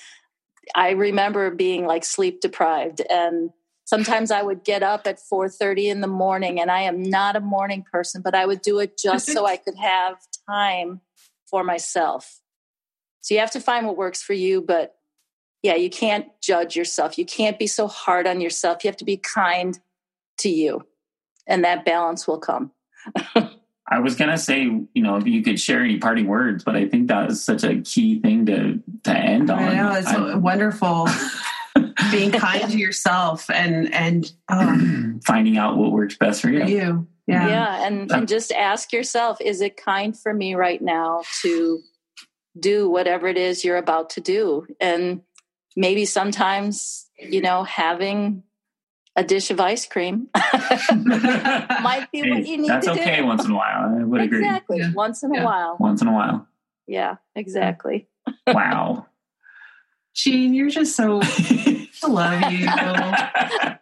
I 0.74 0.90
remember 0.90 1.50
being 1.50 1.86
like 1.86 2.04
sleep 2.04 2.40
deprived 2.40 3.02
and 3.10 3.50
sometimes 3.84 4.30
i 4.30 4.42
would 4.42 4.64
get 4.64 4.82
up 4.82 5.06
at 5.06 5.18
4.30 5.18 5.90
in 5.90 6.00
the 6.00 6.06
morning 6.06 6.60
and 6.60 6.70
i 6.70 6.80
am 6.80 7.02
not 7.02 7.36
a 7.36 7.40
morning 7.40 7.84
person 7.90 8.22
but 8.22 8.34
i 8.34 8.46
would 8.46 8.62
do 8.62 8.78
it 8.78 8.98
just 8.98 9.26
so 9.26 9.46
i 9.46 9.56
could 9.64 9.76
have 9.76 10.16
time 10.48 11.00
for 11.48 11.64
myself 11.64 12.40
so 13.20 13.34
you 13.34 13.40
have 13.40 13.50
to 13.52 13.60
find 13.60 13.86
what 13.86 13.96
works 13.96 14.22
for 14.22 14.32
you 14.32 14.60
but 14.60 14.94
yeah 15.62 15.74
you 15.74 15.90
can't 15.90 16.26
judge 16.42 16.76
yourself 16.76 17.18
you 17.18 17.24
can't 17.24 17.58
be 17.58 17.66
so 17.66 17.86
hard 17.86 18.26
on 18.26 18.40
yourself 18.40 18.84
you 18.84 18.88
have 18.88 18.96
to 18.96 19.04
be 19.04 19.16
kind 19.16 19.80
to 20.38 20.48
you 20.48 20.84
and 21.46 21.64
that 21.64 21.84
balance 21.84 22.26
will 22.26 22.38
come 22.38 22.72
I 23.86 24.00
was 24.00 24.16
gonna 24.16 24.38
say, 24.38 24.62
you 24.62 25.02
know, 25.02 25.16
if 25.16 25.26
you 25.26 25.42
could 25.42 25.60
share 25.60 25.82
any 25.82 25.98
parting 25.98 26.26
words, 26.26 26.64
but 26.64 26.74
I 26.74 26.88
think 26.88 27.08
that 27.08 27.30
is 27.30 27.44
such 27.44 27.64
a 27.64 27.80
key 27.82 28.18
thing 28.18 28.46
to 28.46 28.82
to 29.04 29.16
end 29.16 29.50
on. 29.50 29.62
I 29.62 29.74
know 29.74 29.92
it's 29.92 30.06
I, 30.06 30.36
wonderful. 30.36 31.06
being 32.10 32.30
kind 32.32 32.70
to 32.70 32.78
yourself 32.78 33.50
and 33.50 33.92
and 33.94 34.32
um, 34.48 35.20
finding 35.24 35.56
out 35.56 35.76
what 35.76 35.92
works 35.92 36.16
best 36.16 36.42
for 36.42 36.50
you. 36.50 36.60
For 36.60 36.70
you. 36.70 37.06
Yeah. 37.26 37.48
Yeah. 37.48 37.86
And, 37.86 38.12
and 38.12 38.28
just 38.28 38.52
ask 38.52 38.92
yourself, 38.92 39.40
is 39.40 39.60
it 39.60 39.76
kind 39.76 40.18
for 40.18 40.32
me 40.32 40.54
right 40.54 40.80
now 40.80 41.22
to 41.42 41.80
do 42.58 42.88
whatever 42.90 43.28
it 43.28 43.38
is 43.38 43.64
you're 43.64 43.78
about 43.78 44.10
to 44.10 44.20
do? 44.20 44.66
And 44.80 45.22
maybe 45.74 46.04
sometimes, 46.04 47.06
you 47.18 47.40
know, 47.40 47.64
having 47.64 48.42
a 49.16 49.24
dish 49.24 49.50
of 49.50 49.60
ice 49.60 49.86
cream 49.86 50.28
might 50.34 52.08
be 52.12 52.20
hey, 52.20 52.30
what 52.30 52.46
you 52.46 52.58
need 52.58 52.68
that's 52.68 52.88
okay 52.88 53.18
do. 53.18 53.26
once 53.26 53.44
in 53.44 53.52
a 53.52 53.54
while. 53.54 53.96
I 54.00 54.04
would 54.04 54.20
exactly. 54.20 54.24
agree. 54.24 54.46
Exactly. 54.46 54.78
Yeah. 54.80 54.92
Once 54.94 55.22
in 55.22 55.34
yeah. 55.34 55.42
a 55.42 55.44
while. 55.44 55.76
Once 55.78 56.02
in 56.02 56.08
a 56.08 56.12
while. 56.12 56.48
Yeah, 56.86 57.16
exactly. 57.34 58.08
wow. 58.46 59.06
Jean, 60.14 60.54
you're 60.54 60.70
just 60.70 60.96
so 60.96 61.20
I 62.04 62.06
love 62.06 62.52
you. 62.52 62.68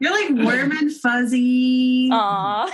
You're 0.00 0.12
like 0.12 0.44
warm 0.44 0.72
and 0.72 0.92
fuzzy. 0.92 2.08
Aww. 2.10 2.70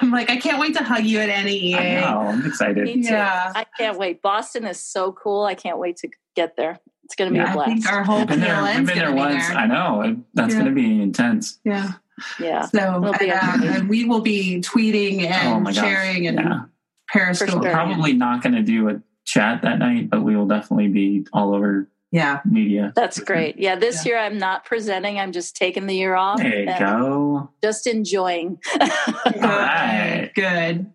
I'm 0.00 0.10
like, 0.10 0.30
I 0.30 0.36
can't 0.38 0.58
wait 0.58 0.74
to 0.76 0.82
hug 0.82 1.04
you 1.04 1.20
at 1.20 1.28
NAEA. 1.28 1.76
I 1.76 2.00
know, 2.00 2.18
I'm 2.20 2.46
excited. 2.46 2.88
Yeah. 2.96 3.52
I 3.54 3.64
can't 3.78 3.98
wait. 3.98 4.22
Boston 4.22 4.66
is 4.66 4.80
so 4.80 5.12
cool. 5.12 5.44
I 5.44 5.54
can't 5.54 5.78
wait 5.78 5.98
to 5.98 6.08
get 6.34 6.56
there. 6.56 6.80
It's 7.04 7.14
going 7.14 7.32
to 7.32 7.34
be 7.34 7.38
yeah, 7.38 7.52
a 7.52 7.54
blast. 7.54 7.70
I 7.70 7.74
think 7.74 7.92
our 7.92 8.02
whole 8.02 8.24
been 8.24 8.40
there, 8.40 8.54
I've 8.54 8.86
been 8.86 8.98
there 8.98 9.14
once. 9.14 9.46
There. 9.48 9.56
I 9.56 9.66
know. 9.66 10.22
That's 10.34 10.54
yeah. 10.54 10.60
going 10.60 10.74
to 10.74 10.80
be 10.80 11.02
intense. 11.02 11.60
Yeah. 11.64 11.92
Yeah. 12.40 12.66
So 12.66 12.78
and, 12.78 13.30
uh, 13.30 13.76
and 13.76 13.88
we 13.88 14.04
will 14.04 14.20
be 14.20 14.60
tweeting 14.60 15.22
and 15.26 15.66
oh 15.66 15.72
sharing 15.72 16.26
and 16.26 16.38
yeah. 16.38 16.62
Periscope. 17.08 17.62
Sure. 17.62 17.72
Probably 17.72 18.14
not 18.14 18.42
going 18.42 18.54
to 18.54 18.62
do 18.62 18.88
a 18.88 19.02
chat 19.24 19.62
that 19.62 19.78
night, 19.78 20.10
but 20.10 20.22
we 20.22 20.36
will 20.36 20.46
definitely 20.46 20.88
be 20.88 21.26
all 21.32 21.54
over 21.54 21.88
yeah. 22.14 22.40
Media. 22.44 22.92
That's 22.94 23.18
great. 23.18 23.58
Yeah 23.58 23.74
this 23.74 24.06
yeah. 24.06 24.12
year 24.12 24.18
i'm 24.20 24.38
not 24.38 24.64
presenting 24.64 25.18
i'm 25.18 25.32
just 25.32 25.56
taking 25.56 25.86
the 25.86 25.96
year 25.96 26.14
off 26.14 26.38
there 26.38 26.60
you 26.60 26.78
go. 26.78 27.50
just 27.62 27.88
enjoying. 27.88 28.58
Good 28.78 29.42
right. 29.42 30.30
good. 30.34 30.86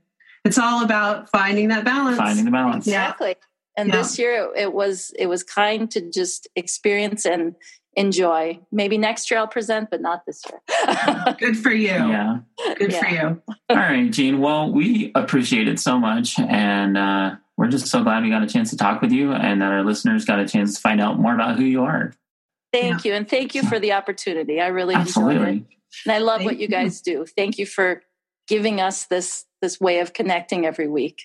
It's 0.46 0.58
all 0.58 0.82
about 0.84 1.30
finding 1.30 1.68
that 1.68 1.84
balance. 1.84 2.18
Finding 2.18 2.46
the 2.46 2.52
balance. 2.52 2.88
Exactly. 2.88 3.36
And 3.76 3.90
yeah. 3.90 3.98
this 3.98 4.18
year 4.18 4.50
it 4.56 4.74
was 4.74 5.12
it 5.20 5.28
was 5.28 5.44
kind 5.44 5.92
to 5.92 6.10
just 6.10 6.48
experience 6.56 7.26
and 7.26 7.56
enjoy. 7.96 8.58
Maybe 8.72 8.98
next 8.98 9.30
year 9.30 9.42
i'll 9.42 9.48
present 9.48 9.90
but 9.92 10.00
not 10.00 10.26
this 10.26 10.42
year. 10.50 11.36
Good 11.38 11.58
for 11.58 11.72
you. 11.72 11.90
Yeah. 11.90 12.38
Good 12.78 12.94
yeah. 12.94 13.00
for 13.02 13.08
you. 13.10 13.42
All 13.70 13.76
right 13.76 14.10
jean. 14.10 14.40
Well 14.40 14.72
we 14.72 15.12
appreciate 15.16 15.68
it 15.68 15.82
so 15.82 16.00
much 16.00 16.40
and 16.40 16.98
uh 16.98 17.36
we're 17.60 17.68
just 17.68 17.88
so 17.88 18.02
glad 18.04 18.24
we 18.24 18.30
got 18.30 18.42
a 18.42 18.48
chance 18.48 18.70
to 18.70 18.78
talk 18.78 19.02
with 19.02 19.12
you 19.12 19.34
and 19.34 19.62
that 19.62 19.70
our 19.70 19.84
listeners 19.84 20.24
got 20.24 20.40
a 20.40 20.48
chance 20.48 20.76
to 20.76 20.82
find 20.82 21.02
out 21.02 21.20
more 21.20 21.34
about 21.34 21.58
who 21.58 21.66
you 21.66 21.84
are. 21.84 22.14
Thank 22.72 23.04
yeah. 23.04 23.12
you. 23.12 23.18
And 23.18 23.30
thank 23.30 23.54
you 23.54 23.64
for 23.64 23.80
the 23.80 23.92
opportunity. 23.92 24.62
I 24.62 24.68
really 24.68 24.96
Absolutely. 24.96 25.36
enjoyed 25.36 25.56
it. 25.58 25.66
And 26.06 26.14
I 26.14 26.20
love 26.20 26.38
thank 26.38 26.52
what 26.52 26.60
you 26.60 26.70
guys 26.70 27.04
you. 27.06 27.18
do. 27.18 27.26
Thank 27.26 27.58
you 27.58 27.66
for 27.66 28.02
giving 28.48 28.80
us 28.80 29.08
this 29.08 29.44
this 29.62 29.78
way 29.78 30.00
of 30.00 30.14
connecting 30.14 30.66
every 30.66 30.88
week. 30.88 31.24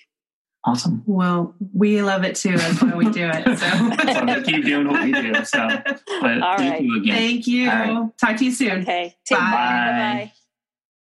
Awesome. 0.65 1.03
Well, 1.05 1.55
we 1.73 2.01
love 2.01 2.25
it 2.25 2.35
too. 2.35 2.57
That's 2.57 2.81
why 2.81 2.95
we 2.95 3.09
do 3.11 3.29
it. 3.31 3.57
So, 3.57 4.35
so 4.35 4.43
keep 4.43 4.65
doing 4.65 4.89
what 4.89 5.03
we 5.03 5.13
do. 5.13 5.45
So, 5.45 5.69
but 5.69 6.41
All 6.41 6.57
thank 6.57 6.73
right. 6.73 6.81
you 6.81 6.99
again. 6.99 7.15
Thank 7.15 7.47
you. 7.47 7.69
Right. 7.69 8.09
Talk 8.17 8.35
to 8.37 8.45
you 8.45 8.51
soon. 8.51 8.81
Okay. 8.81 9.15
Bye. 9.29 9.37
Bye. 9.37 9.41
Bye. 9.51 10.33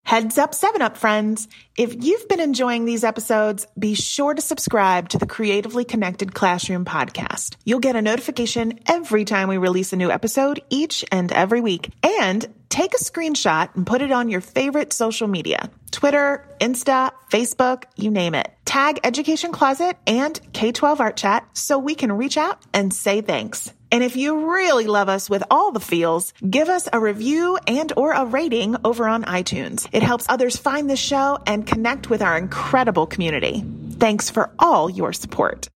Heads 0.07 0.39
up, 0.39 0.55
7 0.55 0.83
Up 0.83 0.97
friends. 0.97 1.49
If 1.77 2.05
you've 2.05 2.29
been 2.29 2.39
enjoying 2.39 2.85
these 2.85 3.03
episodes, 3.03 3.67
be 3.77 3.95
sure 3.95 4.35
to 4.35 4.41
subscribe 4.41 5.09
to 5.09 5.19
the 5.19 5.27
Creatively 5.27 5.85
Connected 5.85 6.33
Classroom 6.33 6.85
podcast. 6.85 7.57
You'll 7.65 7.81
get 7.81 7.97
a 7.97 8.03
notification 8.03 8.79
every 8.87 9.25
time 9.25 9.49
we 9.49 9.57
release 9.59 9.93
a 9.93 9.97
new 9.97 10.09
episode 10.09 10.63
each 10.71 11.05
and 11.11 11.33
every 11.33 11.61
week. 11.61 11.91
And 12.05 12.47
take 12.69 12.95
a 12.95 12.99
screenshot 12.99 13.75
and 13.75 13.85
put 13.85 14.01
it 14.01 14.13
on 14.13 14.29
your 14.29 14.41
favorite 14.41 14.93
social 14.93 15.27
media 15.27 15.71
Twitter, 15.91 16.47
Insta, 16.61 17.11
Facebook, 17.33 17.83
you 17.97 18.13
name 18.13 18.37
it. 18.37 18.49
Tag 18.65 19.01
Education 19.03 19.51
Closet 19.51 19.97
and 20.07 20.41
K 20.53 20.71
12 20.71 21.01
Art 21.01 21.17
Chat 21.17 21.49
so 21.53 21.81
we 21.81 21.97
can 21.97 22.13
reach 22.13 22.37
out 22.37 22.63
and 22.73 22.95
say 22.95 23.23
thanks. 23.23 23.73
And 23.97 24.05
if 24.05 24.15
you 24.15 24.53
really 24.53 24.87
love 24.87 25.09
us 25.09 25.31
with 25.31 25.43
all 25.51 25.73
the 25.73 25.81
feels, 25.81 26.35
give 26.51 26.69
us 26.69 26.87
a 26.93 27.01
review 27.01 27.59
and 27.67 27.91
or 27.97 28.13
a 28.13 28.27
rating 28.27 28.77
over 28.85 29.09
on 29.09 29.25
iTunes. 29.25 29.89
It 29.91 30.03
helps 30.03 30.27
others 30.29 30.59
find 30.59 30.91
the 30.91 30.97
show 30.97 31.39
and 31.47 31.67
connect 31.67 32.11
with 32.11 32.21
our 32.21 32.37
incredible 32.37 33.07
community. 33.07 33.65
Thanks 33.93 34.29
for 34.29 34.51
all 34.59 34.91
your 34.91 35.15
support. 35.15 35.71